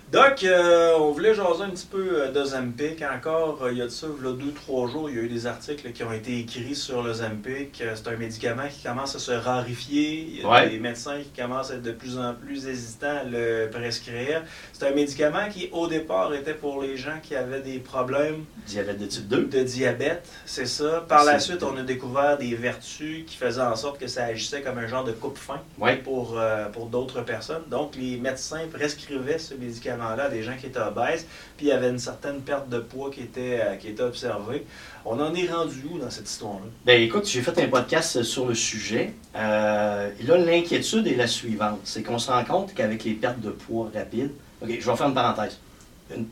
[0.10, 3.04] Doc, euh, on voulait jaser un petit peu euh, de Zempic.
[3.14, 5.20] Encore, euh, il y a de ça, il y a deux, trois jours, il y
[5.20, 7.84] a eu des articles qui ont été écrits sur le Zempic.
[7.94, 10.30] C'est un médicament qui commence à se rarifier.
[10.32, 10.70] Il y a Ouais.
[10.70, 14.44] des médecins qui commencent à être de plus en plus hésitants à le prescrire.
[14.72, 19.00] C'est un médicament qui, au départ, était pour les gens qui avaient des problèmes Diabète
[19.00, 19.44] de type 2.
[19.48, 21.04] de diabète, c'est ça.
[21.10, 24.62] Par la suite, on a découvert des vertus qui faisaient en sorte que ça agissait
[24.62, 25.98] comme un genre de coupe-fin Ouais.
[25.98, 27.64] pour, euh, pour d'autres personnes.
[27.70, 29.54] Donc, les médecins prescrivaient ce
[29.98, 31.26] médicament-là à des gens qui étaient obèses,
[31.58, 34.66] puis il y avait une certaine perte de poids qui était, euh, qui était observée.
[35.06, 36.66] On en est rendu où dans cette histoire-là?
[36.86, 39.14] Ben écoute, j'ai fait un podcast sur le sujet.
[39.36, 41.80] Euh, là, l'inquiétude est la suivante.
[41.84, 44.32] C'est qu'on se rend compte qu'avec les pertes de poids rapides,
[44.62, 45.60] OK, je vais faire une parenthèse,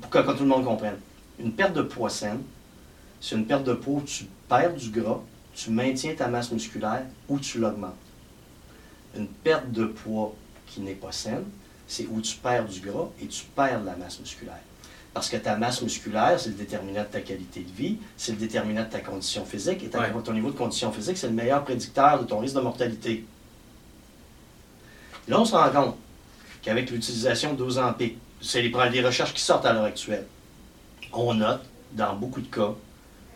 [0.02, 0.98] pour que tout le monde comprenne.
[1.40, 2.42] Une perte de poids saine,
[3.22, 5.20] c'est une perte de poids où tu perds du gras,
[5.56, 7.94] tu maintiens ta masse musculaire ou tu l'augmentes.
[9.18, 10.36] Une perte de poids
[10.68, 11.46] qui n'est pas saine,
[11.88, 14.60] c'est où tu perds du gras et tu perds de la masse musculaire.
[15.14, 18.38] Parce que ta masse musculaire, c'est le déterminant de ta qualité de vie, c'est le
[18.38, 20.12] déterminant de ta condition physique, et ta- Ouais.
[20.24, 23.26] ton niveau de condition physique, c'est le meilleur prédicteur de ton risque de mortalité.
[25.28, 25.96] Là, on se rend compte
[26.62, 30.28] qu'avec l'utilisation d'Ozempic, c'est les, les recherches qui sortent à l'heure actuelle,
[31.14, 31.62] on note,
[31.94, 32.74] dans beaucoup de cas,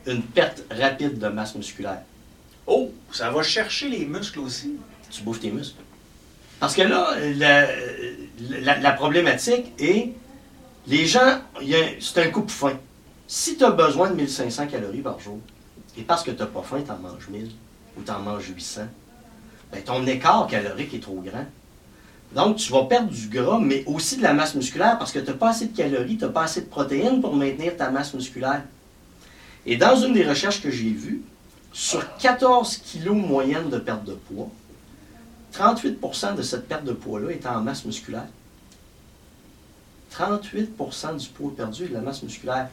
[0.06, 2.02] une perte rapide de masse musculaire.
[2.68, 4.76] Oh, ça va chercher les muscles aussi.
[5.10, 5.82] Tu bouffes tes muscles.
[6.60, 7.16] Parce que là,
[8.82, 10.14] la, problématique est,
[10.88, 11.40] les gens,
[12.00, 12.78] c'est un coupe-faim.
[13.28, 15.40] Si tu as besoin de 1500 calories par jour,
[15.98, 17.50] et parce que tu n'as pas faim, tu en manges 1000
[17.98, 18.82] ou tu en manges 800,
[19.72, 21.46] ben ton écart calorique est trop grand.
[22.34, 25.28] Donc, tu vas perdre du gras, mais aussi de la masse musculaire parce que tu
[25.28, 28.14] n'as pas assez de calories, tu n'as pas assez de protéines pour maintenir ta masse
[28.14, 28.64] musculaire.
[29.66, 31.22] Et dans une des recherches que j'ai vues,
[31.72, 34.50] sur 14 kilos moyenne de perte de poids,
[35.54, 38.28] 38% de cette perte de poids-là est en masse musculaire.
[40.14, 42.70] 38% du poids perdu est de la masse musculaire.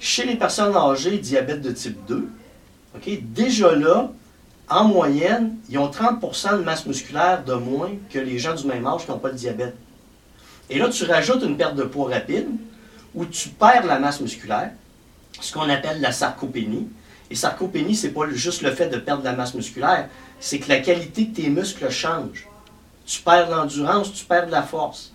[0.00, 2.28] Chez les personnes âgées, diabète de type 2,
[2.96, 4.10] ok, déjà là,
[4.68, 8.86] en moyenne, ils ont 30% de masse musculaire de moins que les gens du même
[8.86, 9.76] âge qui n'ont pas le diabète.
[10.70, 12.48] Et là, tu rajoutes une perte de poids rapide
[13.14, 14.72] où tu perds la masse musculaire,
[15.40, 16.88] ce qu'on appelle la sarcopénie.
[17.30, 20.08] Et sarcopénie, c'est pas juste le fait de perdre la masse musculaire,
[20.40, 22.46] c'est que la qualité de tes muscles change.
[23.06, 25.12] Tu perds l'endurance, tu perds de la force.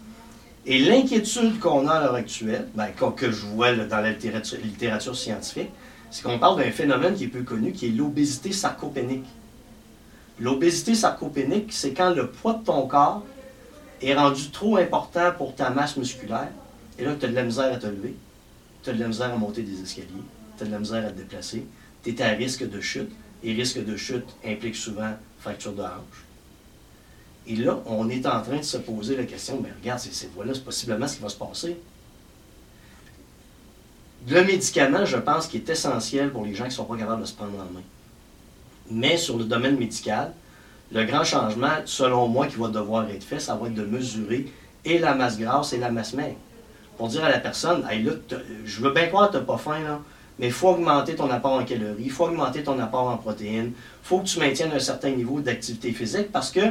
[0.65, 5.15] Et l'inquiétude qu'on a à l'heure actuelle, ben, que, je vois dans la littérature, littérature
[5.15, 5.69] scientifique,
[6.11, 9.25] c'est qu'on parle d'un phénomène qui est peu connu, qui est l'obésité sarcopénique.
[10.39, 13.23] L'obésité sarcopénique, c'est quand le poids de ton corps
[14.01, 16.49] est rendu trop important pour ta masse musculaire,
[16.97, 18.15] et là, tu as de la misère à te lever,
[18.83, 20.07] tu as de la misère à monter des escaliers,
[20.57, 21.65] tu as de la misère à te déplacer,
[22.03, 23.11] tu es à risque de chute,
[23.43, 26.25] et risque de chute implique souvent fracture de hanche.
[27.47, 30.27] Et là, on est en train de se poser la question, mais regarde, ces, ces
[30.27, 31.77] voies-là, c'est possiblement ce qui va se passer.
[34.27, 37.21] Le médicament, je pense, qui est essentiel pour les gens qui ne sont pas capables
[37.21, 37.81] de se prendre en main.
[38.91, 40.33] Mais sur le domaine médical,
[40.91, 44.51] le grand changement, selon moi, qui va devoir être fait, ça va être de mesurer
[44.83, 46.37] et la masse grasse et la masse maigre.
[46.97, 48.11] Pour dire à la personne, hey, là,
[48.65, 50.01] je veux bien croire que tu n'as pas faim, là,
[50.39, 53.73] mais il faut augmenter ton apport en calories, il faut augmenter ton apport en protéines,
[53.75, 56.61] il faut que tu maintiennes un certain niveau d'activité physique parce que,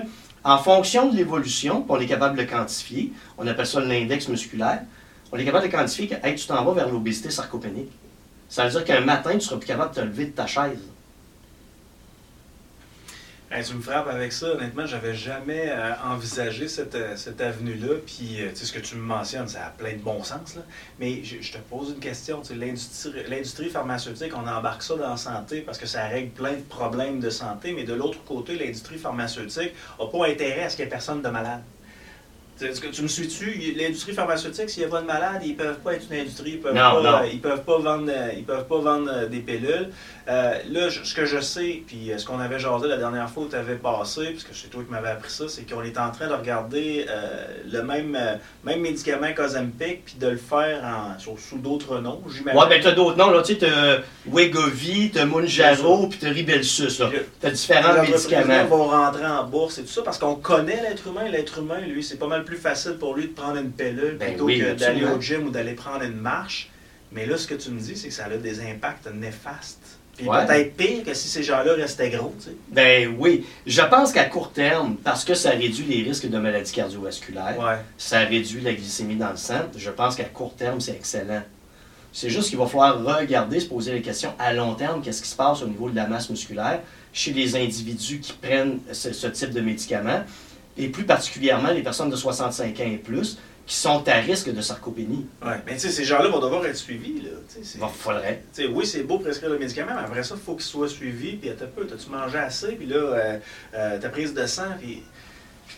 [0.43, 4.83] en fonction de l'évolution, on est capable de quantifier, on appelle ça l'index musculaire,
[5.31, 7.93] on est capable de quantifier que tu t'en vas vers l'obésité sarcopénique.
[8.49, 10.79] Ça veut dire qu'un matin, tu seras plus capable de te lever de ta chaise.
[13.51, 14.53] Tu me frappes avec ça.
[14.53, 17.95] Honnêtement, j'avais jamais euh, envisagé cette, euh, cette avenue-là.
[18.07, 20.55] Puis, euh, tu sais, ce que tu me mentionnes, ça a plein de bon sens.
[20.55, 20.63] Là.
[21.01, 22.43] Mais je, te pose une question.
[22.51, 27.21] L'industrie pharmaceutique, on embarque ça dans la santé parce que ça règle plein de problèmes
[27.21, 27.73] de santé.
[27.73, 31.23] Mais de l'autre côté, l'industrie pharmaceutique n'a pas intérêt à ce qu'il n'y ait personne
[31.23, 31.63] de malade.
[32.61, 33.73] Est-ce que tu me suis-tu?
[33.77, 36.53] L'industrie pharmaceutique, s'il n'y a pas de malade, ils ne peuvent pas être une industrie,
[36.53, 37.29] ils peuvent Non, pas, non.
[37.33, 39.91] ils peuvent pas vendre, ils peuvent pas vendre euh, des pilules.
[40.29, 43.45] Euh, là, ce que je sais, puis euh, ce qu'on avait jasé la dernière fois
[43.45, 45.97] où tu avais passé, parce que c'est toi qui m'avais appris ça, c'est qu'on est
[45.99, 48.35] en train de regarder euh, le même, euh,
[48.65, 52.61] même médicament qu'Ozempic, puis de le faire en, sous, sous d'autres noms, j'imagine.
[52.61, 53.43] Ouais, ben t'as d'autres noms, là.
[53.43, 53.99] Tu sais, t'as
[54.31, 57.11] Wegovy, t'as Mounjaro, puis t'as Ribelsus, là.
[57.41, 58.65] T'as Les différents médicaments.
[58.67, 61.29] vont rentrer en bourse et tout ça parce qu'on connaît l'être humain.
[61.31, 64.31] L'être humain, lui, c'est pas mal plus facile pour lui de prendre une pilule Ben
[64.31, 66.71] plutôt oui, que d'aller au gym ou d'aller prendre une marche.
[67.13, 69.99] Mais là, ce que tu me dis, c'est que ça a des impacts néfastes.
[70.17, 70.45] Puis Ouais.
[70.47, 72.57] peut-être pire que si ces gens-là restaient gros, tu sais.
[72.73, 73.45] Ben oui.
[73.67, 77.77] Je pense qu'à court terme, parce que ça réduit les risques de maladies cardiovasculaires, Ouais.
[77.99, 81.43] ça réduit la glycémie dans le sang, je pense qu'à court terme, c'est excellent.
[82.13, 85.29] C'est juste qu'il va falloir regarder, se poser la question à long terme, qu'est-ce qui
[85.29, 86.81] se passe au niveau de la masse musculaire
[87.13, 90.25] chez les individus qui prennent ce, ce type de médicaments,
[90.79, 94.63] et plus particulièrement les personnes de 65 ans et plus qui sont à risque de
[94.63, 95.27] sarcopénie.
[95.45, 95.57] Ouais.
[95.67, 97.31] Mais tu sais, ces gens-là vont devoir être suivis, là.
[97.75, 98.43] Il va- faudrait.
[98.73, 101.33] Oui, c'est beau prescrire le médicament, mais après ça, il faut qu'il soit suivi.
[101.33, 102.69] Puis, un peu, t'as-tu mangé assez?
[102.69, 103.39] Puis là, euh,
[103.75, 105.03] euh, ta prise de sang, puis.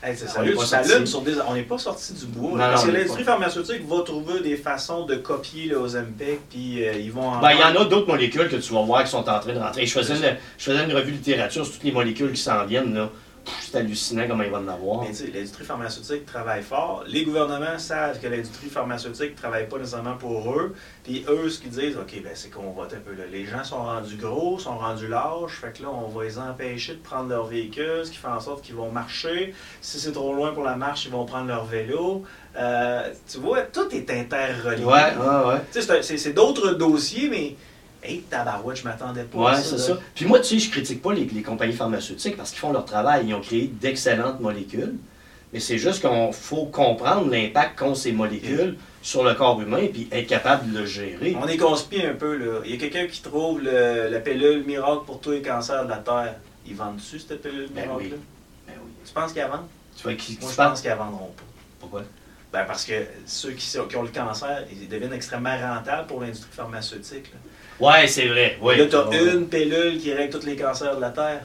[0.04, 1.10] Hey, c'est On sérieux, est pas tu t'allumes sorti.
[1.10, 1.34] sur des.
[1.48, 2.50] On n'est pas sorti du bois.
[2.52, 6.48] Non, là, parce non, que l'industrie pharmaceutique va trouver des façons de copier le Ozempic,
[6.48, 7.40] puis euh, ils vont en.
[7.40, 9.52] Ben, il y en a d'autres molécules que tu vas voir qui sont en train
[9.52, 9.84] de rentrer.
[9.84, 12.94] Je faisais, une, je faisais une revue littérature sur toutes les molécules qui s'en viennent.
[12.94, 13.10] là.
[13.70, 15.02] C'est hallucinant comment il va en avoir.
[15.02, 17.04] Mais tu sais, l'industrie pharmaceutique travaille fort.
[17.06, 20.74] Les gouvernements savent que l'industrie pharmaceutique ne travaille pas nécessairement pour eux.
[21.04, 23.26] Puis eux, ce qu'ils disent, OK, ben c'est qu'on vote un peu là.
[23.30, 25.52] Les gens sont rendus gros, sont rendus larges.
[25.52, 28.40] Fait que là, on va les empêcher de prendre leur véhicule, ce qui fait en
[28.40, 29.54] sorte qu'ils vont marcher.
[29.80, 32.24] Si c'est trop loin pour la marche, ils vont prendre leur vélo.
[32.56, 34.82] Euh, tu vois, tout est interrelié.
[34.82, 35.60] Ouais, ouais, ouais.
[35.72, 37.54] Tu sais, c'est d'autres dossiers, mais.
[38.02, 39.62] Hey, tabarouette, je m'attendais pas à Ouais, ça.
[39.62, 39.98] c'est ça.
[40.14, 42.84] Puis moi, tu sais, je critique pas les, les compagnies pharmaceutiques parce qu'ils font leur
[42.86, 43.26] travail.
[43.26, 44.94] Ils ont créé d'excellentes molécules.
[45.52, 49.88] Mais c'est juste qu'on faut comprendre l'impact qu'ont ces molécules sur le corps humain et
[49.88, 51.36] puis être capable de le gérer.
[51.42, 52.60] On est conspire un peu, là.
[52.64, 55.90] Il y a quelqu'un qui trouve le- la pilule miracle pour tous les cancers de
[55.90, 56.36] la Terre.
[56.66, 58.10] Ils vendent dessus cette pilule Ben miracle-là?
[58.12, 58.20] oui.
[58.68, 58.90] Ben oui.
[59.04, 59.66] Tu penses qu'ils la vendent?
[59.96, 61.42] Tu vois, qui, Moi, je pense qu'ils la vendront pas.
[61.80, 62.02] Pourquoi?
[62.52, 62.92] Ben, parce que
[63.26, 67.32] ceux qui, ont le cancer, ils deviennent extrêmement rentables pour l'industrie pharmaceutique.
[67.32, 67.38] là.
[67.80, 68.58] Ouais, c'est vrai.
[68.60, 68.76] Ouais.
[68.76, 69.32] là, tu as Ouais.
[69.34, 71.42] une pilule qui règle tous les cancers de la Terre.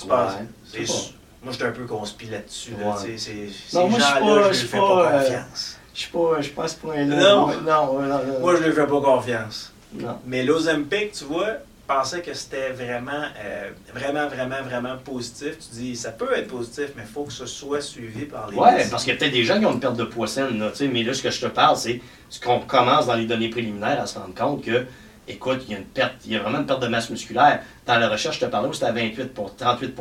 [0.00, 0.32] Tu penses?
[0.32, 1.12] Ouais, C'est je sais sûr.
[1.42, 2.72] Moi, j'étais un peu conspire là-dessus.
[2.78, 3.16] Là, Ouais.
[3.16, 5.78] c'est- Non, moi, je suis pas- ne pas, euh, confiance.
[5.94, 7.04] Je suis pas, je suis pas à ce point-là.
[7.16, 7.46] Non?
[7.46, 8.40] Non, non, non.
[8.40, 9.72] Moi, je ne lui fais pas confiance.
[9.94, 10.18] Non.
[10.26, 11.48] Mais l'Ozempic, tu vois,
[11.88, 15.56] pensais que c'était vraiment, euh, vraiment, vraiment, vraiment positif.
[15.58, 18.56] Tu dis, ça peut être positif, mais il faut que ce soit suivi par les
[18.56, 18.90] Ouais, médecins.
[18.90, 20.70] parce qu'il y a peut-être des gens qui ont une perte de poids saine, là,
[20.70, 23.26] tu sais, mais là, ce que je te parle, c'est ce qu'on commence dans les
[23.26, 24.84] données préliminaires à se rendre compte que,
[25.30, 27.60] écoute, il y a une perte, il y a vraiment une perte de masse musculaire.
[27.86, 29.94] Dans la recherche, je te parlais où c'était à 28 pour 38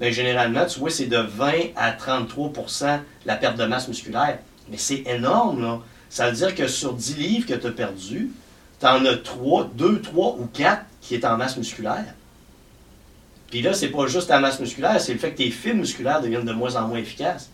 [0.00, 4.38] mais généralement, tu vois, c'est de 20 à 33% la perte de masse musculaire.
[4.70, 5.80] Mais c'est énorme, là.
[6.10, 8.30] Ça veut dire que sur 10 livres que tu as perdus,
[8.78, 12.14] tu en as 3, 2, 3 ou 4 qui est en masse musculaire.
[13.50, 16.20] Puis là, c'est pas juste ta masse musculaire, c'est le fait que tes fibres musculaires
[16.20, 17.50] deviennent de moins en moins efficaces.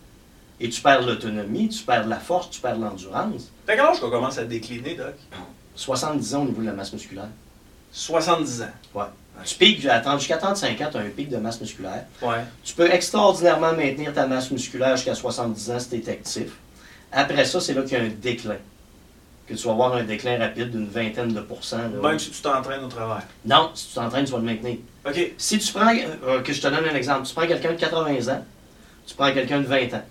[0.59, 3.50] Et tu perds l'autonomie, tu perds la force, tu perds l'endurance.
[3.66, 5.14] Fait quel âge qu'on commence à décliner, Doc?
[5.75, 7.29] 70 ans au niveau de la masse musculaire.
[7.93, 9.03] 70 ans.
[9.45, 12.05] Tu piques à 30 jusqu'à 35 ans, tu as un pic de masse musculaire.
[12.20, 12.45] Ouais.
[12.62, 16.53] Tu peux extraordinairement maintenir ta masse musculaire jusqu'à 70 ans si tu es actif.
[17.11, 18.57] Après ça, c'est là qu'il y a un déclin.
[19.47, 21.79] Que tu vas avoir un déclin rapide d'une vingtaine de pourcents.
[21.79, 22.09] là.
[22.09, 23.23] Même si tu t'entraînes au travers.
[23.45, 24.77] Non, si tu t'entraînes, tu vas le maintenir.
[25.07, 25.33] OK.
[25.37, 25.93] Si tu prends,
[26.25, 28.45] euh, que je te donne un exemple, tu prends quelqu'un de 80 ans,
[29.07, 30.03] tu prends quelqu'un de 20 ans.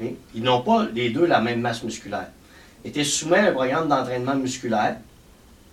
[0.00, 0.06] OK?
[0.34, 2.28] Ils n'ont pas les deux la même masse musculaire.
[2.84, 4.96] Es soumis à un programme d'entraînement musculaire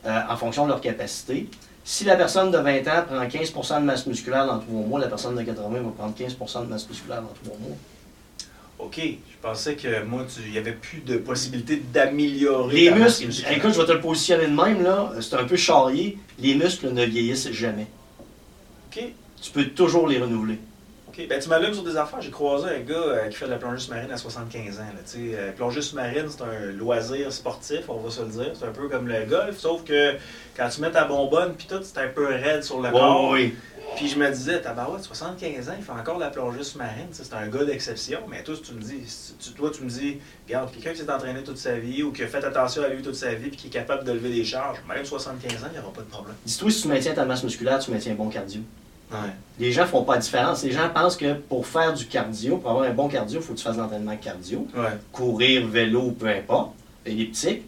[0.05, 1.47] euh, en fonction de leur capacité.
[1.83, 5.07] Si la personne de 20 ans prend 15% de masse musculaire dans 3 mois, la
[5.07, 7.77] personne de 80 va prendre 15% de masse musculaire dans 3 mois.
[8.79, 8.97] OK.
[8.97, 13.57] Je pensais que moi, il n'y avait plus de possibilité d'améliorer Les muscles, musculaire.
[13.57, 16.17] écoute, je vais te le positionner de même, là, c'est un peu charrié.
[16.39, 17.87] Les muscles ne vieillissent jamais.
[18.91, 19.03] OK.
[19.41, 20.59] Tu peux toujours les renouveler.
[21.19, 21.27] OK.
[21.27, 22.21] Ben, tu m'allumes sur des affaires.
[22.21, 24.83] J'ai croisé un gars euh, qui fait de la plongée sous-marine à 75 ans.
[24.83, 24.99] Là.
[25.05, 28.51] Sais, euh, plongée sous-marine, c'est un loisir sportif, on va se le dire.
[28.57, 30.13] C'est un peu comme le golf, sauf que
[30.55, 33.29] quand tu mets ta bonbonne, puis tout, c'est un peu raide sur le corps.
[33.31, 33.55] oui.
[33.95, 37.07] Puis je me disais, tabarouette, 75 ans, il fait encore de la plongée sous-marine.
[37.11, 38.19] C'est un gars d'exception.
[38.29, 39.01] Mais toi, si tu me dis,
[39.39, 42.21] tu- toi, tu me dis, regarde, quelqu'un qui s'est entraîné toute sa vie ou qui
[42.21, 44.45] a fait attention à lui toute sa vie puis qui est capable de lever des
[44.45, 46.35] charges, même 75 ans, il n'y aura pas de problème.
[46.45, 48.61] Dis-toi, si tu maintiens ta masse musculaire, tu maintiens un bon cardio.
[49.11, 49.17] Ouais.
[49.59, 50.63] Les gens font pas la différence.
[50.63, 53.53] Les gens pensent que pour faire du cardio, pour avoir un bon cardio, il faut
[53.53, 54.67] que tu fasses l'entraînement cardio.
[54.75, 54.97] Ouais.
[55.11, 56.73] Courir, vélo, peu importe,
[57.05, 57.63] elliptique.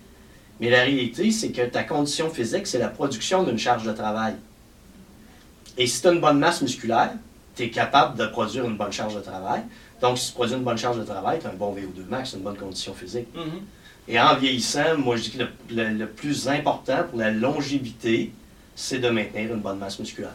[0.60, 4.36] Mais la réalité, c'est que ta condition physique, c'est la production d'une charge de travail.
[5.78, 7.14] Et si tu as une bonne masse musculaire,
[7.56, 9.62] tu es capable de produire une bonne charge de travail.
[10.02, 12.34] Donc, si tu produis une bonne charge de travail, tu as un bon VO2 max,
[12.34, 13.28] une bonne condition physique.
[13.36, 13.62] Mhm.
[14.08, 18.32] Et en vieillissant, moi, je dis que le, le- le plus important pour la longévité,
[18.76, 20.34] c'est de maintenir une bonne masse musculaire.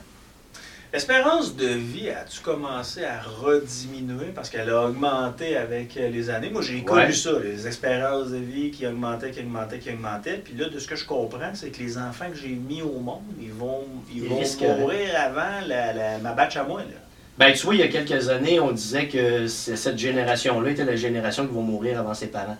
[0.97, 6.49] L'espérance de vie, as-tu commencé à rediminuer parce qu'elle a augmenté avec euh, les années?
[6.49, 7.13] Moi, j'ai connu Ouais.
[7.13, 10.39] ça, les espérances de vie qui augmentaient, qui augmentaient, qui augmentaient.
[10.43, 12.99] Puis là, de ce que je comprends, c'est que les enfants que j'ai mis au
[12.99, 16.81] monde, ils vont, ils Ils vont mourir avant la, la- ma batch à moi.
[16.81, 16.97] Là.
[17.37, 20.97] Ben, tu vois, il y a quelques années, on disait que cette génération-là était la
[20.97, 22.57] génération qui va mourir avant ses parents.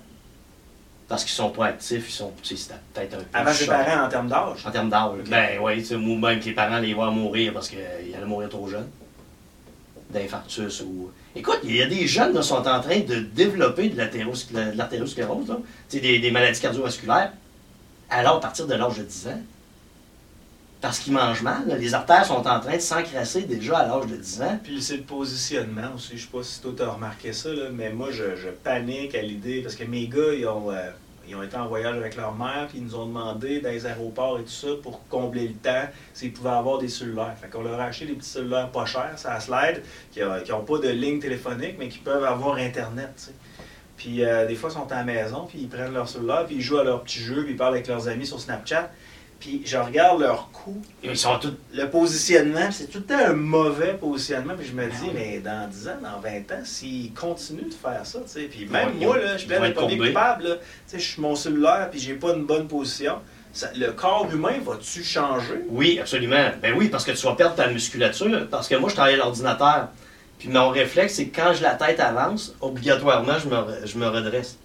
[1.09, 2.33] Parce qu'ils sont pas actifs, ils sont,
[2.93, 4.67] peut-être un peu Avant ses parents en termes d'âge.
[4.67, 5.21] En termes d'âge.
[5.21, 5.29] Ok.
[5.29, 8.27] Ben oui, tu sais, ou même que les parents les voient mourir parce qu'ils allaient
[8.27, 8.89] mourir trop jeunes.
[10.11, 11.11] D'infarctus ou.
[11.37, 13.97] Écoute, il y a des jeunes qui sont en train de développer de
[15.89, 17.33] sais, des, des maladies cardiovasculaires,
[18.11, 19.41] alors à partir de l'âge de 10 ans.
[20.81, 21.63] Parce qu'ils mangent mal.
[21.79, 24.59] Les artères sont en train de s'encrasser déjà à l'âge de 10 ans.
[24.63, 26.17] Puis c'est le positionnement aussi.
[26.17, 29.75] Je sais pas si toi t'as remarqué ça, mais moi je, panique à l'idée parce
[29.75, 30.91] que mes gars ils ont, euh,
[31.27, 33.87] ils ont été en voyage avec leur mère puis ils nous ont demandé dans les
[33.87, 37.35] aéroports et tout ça pour combler le temps s'ils pouvaient avoir des cellulaires.
[37.41, 40.79] Fait qu'on leur a acheté des petits cellulaires pas chers, ça slide, qui n'ont pas
[40.79, 43.11] de ligne téléphonique mais qui peuvent avoir internet.
[43.17, 43.33] tu.
[43.97, 46.57] Puis euh, des fois ils sont à la maison puis ils prennent leur cellulaire puis
[46.57, 48.91] ils jouent à leurs petits jeux puis ils parlent avec leurs amis sur Snapchat.
[49.39, 51.53] Puis je regarde leur cou Ils sont tous.
[51.75, 54.55] le positionnement, c'est tout le temps un mauvais positionnement.
[54.57, 55.11] Puis je me dis, oui.
[55.15, 58.67] mais dans 10 ans, dans 20 ans, s'ils continuent de faire ça, tu sais, puis
[58.67, 61.89] même moi, là, je le être premier coupable, là, tu sais, je suis mon cellulaire,
[61.91, 63.17] puis j'ai pas une bonne position.
[63.53, 65.61] Ça- le corps humain va-tu changer?
[65.69, 66.51] Oui, absolument.
[66.61, 68.47] Ben oui, parce que tu vas perdre ta musculature.
[68.51, 69.89] Parce que moi, je travaille à l'ordinateur.
[70.39, 74.07] Puis mon réflexe, c'est que quand je- la tête avance, obligatoirement, je me, je me
[74.09, 74.59] redresse.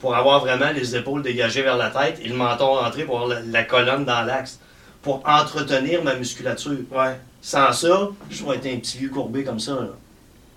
[0.00, 3.28] Pour avoir vraiment les épaules dégagées vers la tête et le menton rentré pour avoir
[3.28, 4.60] la, la colonne dans l'axe.
[5.02, 6.72] Pour entretenir ma musculature.
[6.90, 7.18] Ouais.
[7.40, 9.90] Sans ça, je vais être un petit vieux courbé comme ça, là.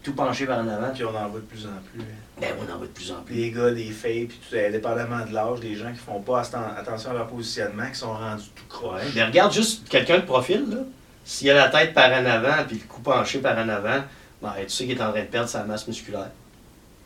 [0.04, 0.90] Tout penché vers en avant.
[0.94, 2.02] Puis on en voit de plus en plus.
[2.40, 3.36] Ben, on en voit de plus en plus.
[3.36, 6.76] Les gars, des filles, puis tout, indépendamment de l'âge, des gens qui font pas atten-
[6.76, 9.14] attention à leur positionnement, qui sont rendus tout croche.
[9.14, 10.78] Ben, regarde juste quelqu'un de profil, là.
[11.24, 14.02] S'il a la tête par en avant puis le cou penché par en avant,
[14.42, 16.32] ben, tu sais qu'il est en train de perdre sa masse musculaire.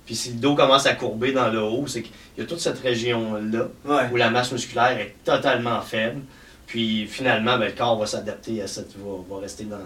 [0.05, 2.59] Puis si le dos commence à courber dans le haut, c'est qu'il y a toute
[2.59, 4.09] cette région-là Ouais.
[4.11, 6.21] où la masse musculaire est totalement faible.
[6.67, 8.95] Puis finalement, ben, le corps va s'adapter à cette.
[8.97, 9.77] va, va rester dans,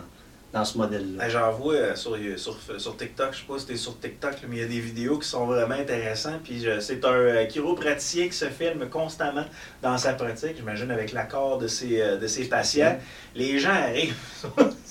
[0.54, 1.24] dans ce modèle-là.
[1.26, 4.34] Ben, J'en vois euh, sur, sur, sur TikTok, je sais pas si t'es sur TikTok,
[4.50, 6.42] mais il y a des vidéos qui sont vraiment intéressantes.
[6.44, 9.46] Puis c'est un euh, chiropraticien qui se filme constamment
[9.82, 12.98] dans sa pratique, j'imagine avec l'accord de ses, euh, de ses patients.
[13.36, 14.16] Les gens arrivent,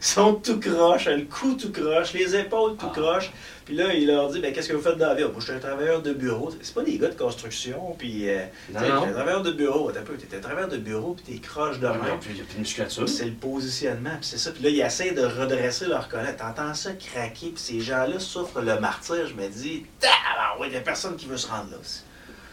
[0.00, 2.92] sont tout croche, le cou tout croche, les épaules tout Ah.
[3.00, 3.32] croche.
[3.64, 5.36] Puis là, il leur dit ben, Qu'est-ce que vous faites dans la vie Ah, Moi,
[5.40, 6.50] je suis un travailleur de bureau.
[6.62, 8.28] C'est pas des gars de construction, puis.
[8.30, 9.02] euh, Non, non.
[9.04, 9.90] un travailleur de bureau.
[9.92, 11.98] T'es un peu- t'es un travailleur de bureau, puis t'es croche de même.
[12.20, 13.08] puis il n'y a plus de musculature.
[13.08, 14.52] C'est le positionnement, puis c'est ça.
[14.52, 16.34] Puis là, ils essaient de redresser leur colonne.
[16.36, 19.26] T'entends ça craquer, puis ces gens-là souffrent le martyr.
[19.26, 21.76] Je me dis, ah ouais, il n'y a personne qui veut se rendre là.
[21.80, 22.02] aussi.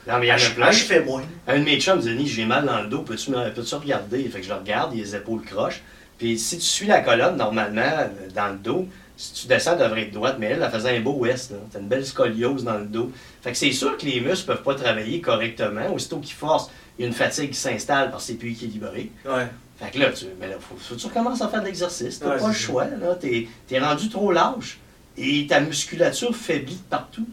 [0.08, 0.66] Non, mais il y en Ah, a je, plein.
[0.68, 1.24] ah, je fais moins.
[1.48, 4.24] Un de mes chums dit J'ai mal dans le dos, peux-tu me- peux-tu regarder?
[4.30, 5.82] Fait que je le regarde, il a les épaules croches.
[6.18, 8.88] Puis si tu suis la colonne normalement euh, dans le dos,
[9.18, 11.54] si tu descends, devrait être droite, mais elle, elle faisait un beau ouest.
[11.72, 13.12] T'as une belle scoliose dans le dos.
[13.42, 15.94] Fait que c'est sûr que les muscles peuvent pas travailler correctement.
[15.94, 19.12] Aussitôt qu'ils forcent, il y a une fatigue qui s'installe parce que c'est plus équilibré.
[19.26, 19.48] Ouais.
[19.80, 22.20] Fait que là, tu mais là, faut, faut que tu recommences à faire de l'exercice.
[22.20, 22.86] T'as Ouais, pas le choix.
[22.86, 23.16] là.
[23.16, 24.80] T'es es rendu trop lâche.
[25.18, 27.26] Et ta musculature faiblit de partout.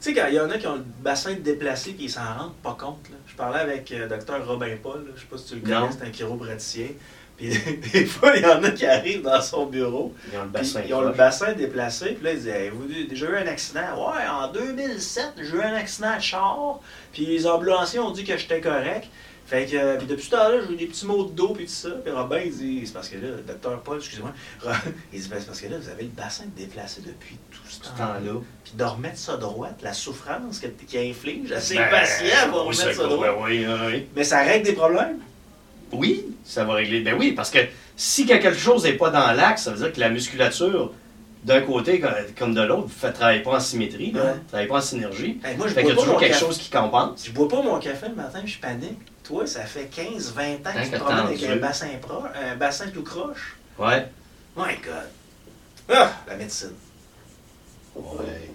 [0.00, 2.20] Tu sais, quand il y en a qui ont le bassin déplacé et ils s'en
[2.20, 3.08] rendent pas compte.
[3.10, 3.16] là.
[3.26, 5.12] Je parlais avec euh, Dr Robin Paul, là.
[5.16, 6.88] je sais pas si tu le connais, c'est un chiropraticien.
[7.36, 7.48] Puis
[7.92, 10.80] des fois, il y en a qui arrivent dans son bureau, Ils ont le bassin.
[10.86, 13.80] ils ont le bassin déplacé, puis là, ils disent Avez-vous déjà eu un accident?
[13.96, 16.80] Ouais, en 2007, j'ai eu un accident de char,
[17.12, 19.08] puis les ambulanciers ont dit que j'étais correct.
[19.48, 21.66] Fait que, euh, puis depuis ce temps-là, j'ai eu des petits maux de dos, puis
[21.66, 21.90] tout ça.
[22.02, 24.32] Puis Robin, il dit C'est parce que là, docteur Paul, excusez-moi,
[25.12, 27.78] il dit Ben, C'est parce que là, vous avez le bassin déplacé depuis tout ce
[27.96, 28.40] temps-là.
[28.64, 32.66] Puis de remettre ça droite, la souffrance que- qui inflige à ces Ben, patients pour
[32.66, 33.24] oui, remettre ça ça- droit.
[33.24, 34.06] ben oui, oui, oui.
[34.16, 35.18] Mais ça règle des problèmes.
[35.92, 37.00] Oui, ça va régler.
[37.00, 37.58] Ben oui, parce que
[37.96, 40.92] si quelque chose n'est pas dans l'axe, ça veut dire que la musculature,
[41.44, 42.08] d'un côté co-
[42.38, 44.34] comme de l'autre, ne travaille pas en symétrie, ne Ouais.
[44.48, 45.40] travaille pas en synergie.
[45.44, 46.44] Hey, moi, je Fait bois qu'il y a toujours quelque café.
[46.44, 47.24] chose qui compense.
[47.26, 48.98] Je bois pas mon café le matin, je panique.
[49.22, 52.56] Toi, ça fait 15, 20 ans que tu te promènes avec un bassin, pro, un
[52.56, 53.56] bassin tout croche.
[53.78, 54.06] Ouais.
[54.56, 55.08] My God.
[55.88, 56.72] Ah, la médecine.
[57.94, 58.50] Ouais.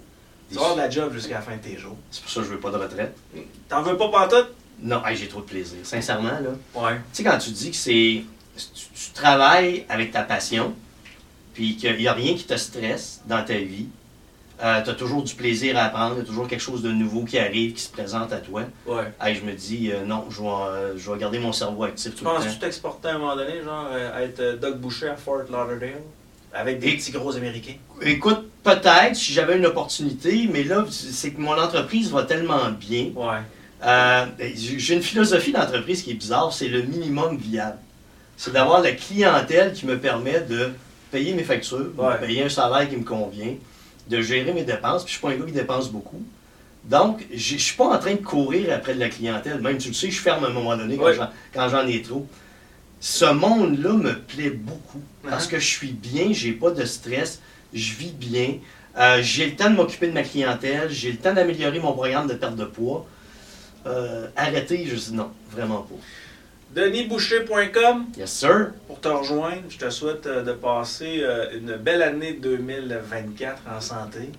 [0.50, 1.96] Tu vas avoir de la job jusqu'à la fin de tes jours.
[2.12, 3.16] C'est pour ça que je veux pas de retraite.
[3.70, 4.54] T'en veux pas pantoute?
[4.82, 5.78] Non, hey, j'ai trop de plaisir.
[5.84, 6.50] Sincèrement, là.
[6.82, 6.96] Ouais.
[7.14, 8.24] Tu sais, quand tu dis que c'est.
[8.58, 10.74] Tu, tu travailles avec ta passion,
[11.54, 13.88] puis qu'il n'y a rien qui te stresse dans ta vie,
[14.60, 17.24] tu as toujours du plaisir à apprendre, il y a toujours quelque chose de nouveau
[17.24, 18.64] qui arrive, qui se présente à toi.
[18.86, 19.12] Ouais.
[19.22, 22.12] Hey, je me dis, euh, non, je vais, euh, je vais garder mon cerveau actif
[22.12, 22.38] Tu tout le temps.
[22.44, 26.02] penses-tu t'exporter à un moment donné, genre, euh, être euh, Doug Boucher à Fort Lauderdale?
[26.54, 27.76] Avec des Et- petits gros américains?
[28.02, 33.06] Écoute, peut-être si j'avais une opportunité, mais là, c'est que mon entreprise va tellement bien.
[33.16, 33.40] Ouais.
[33.84, 34.26] Euh,
[34.56, 37.78] J'ai une philosophie d'entreprise qui est bizarre, c'est le minimum viable.
[38.38, 40.70] C'est d'avoir la clientèle qui me permet de
[41.12, 42.14] payer mes factures, Ouais.
[42.20, 43.54] de payer un salaire qui me convient,
[44.10, 45.04] de gérer mes dépenses.
[45.04, 46.22] Puis je suis pas un gars qui dépense beaucoup.
[46.86, 49.62] Donc, je suis pas en train de courir après de la clientèle.
[49.62, 51.16] Même, tu le sais, je ferme à un moment donné quand Ouais.
[51.16, 52.28] j'en- quand j'en ai trop.
[53.00, 55.52] Ce monde-là me plaît beaucoup parce Uh-huh.
[55.52, 57.40] que je suis bien, j'ai pas de stress,
[57.74, 58.56] je vis bien,
[58.98, 62.28] euh, j'ai le temps de m'occuper de ma clientèle, j'ai le temps d'améliorer mon programme
[62.28, 63.08] de perte de poids.
[63.86, 65.96] Euh, arrêter, je dis non, vraiment pas.
[66.82, 68.72] DenisBoucher.com Yes, sir.
[68.88, 69.64] pour te rejoindre.
[69.70, 74.30] Je te souhaite euh, de passer euh, une belle année 2024 en santé.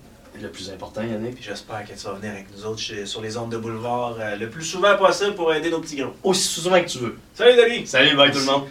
[0.40, 1.36] Le plus important, Yannick.
[1.42, 4.48] J'espère que tu vas venir avec nous autres sur les ondes de boulevard euh, le
[4.48, 6.14] plus souvent possible pour aider nos petits gros.
[6.22, 7.18] Aussi souvent que tu veux.
[7.34, 7.86] Salut Denis!
[7.86, 8.62] Salut, bye tout le monde.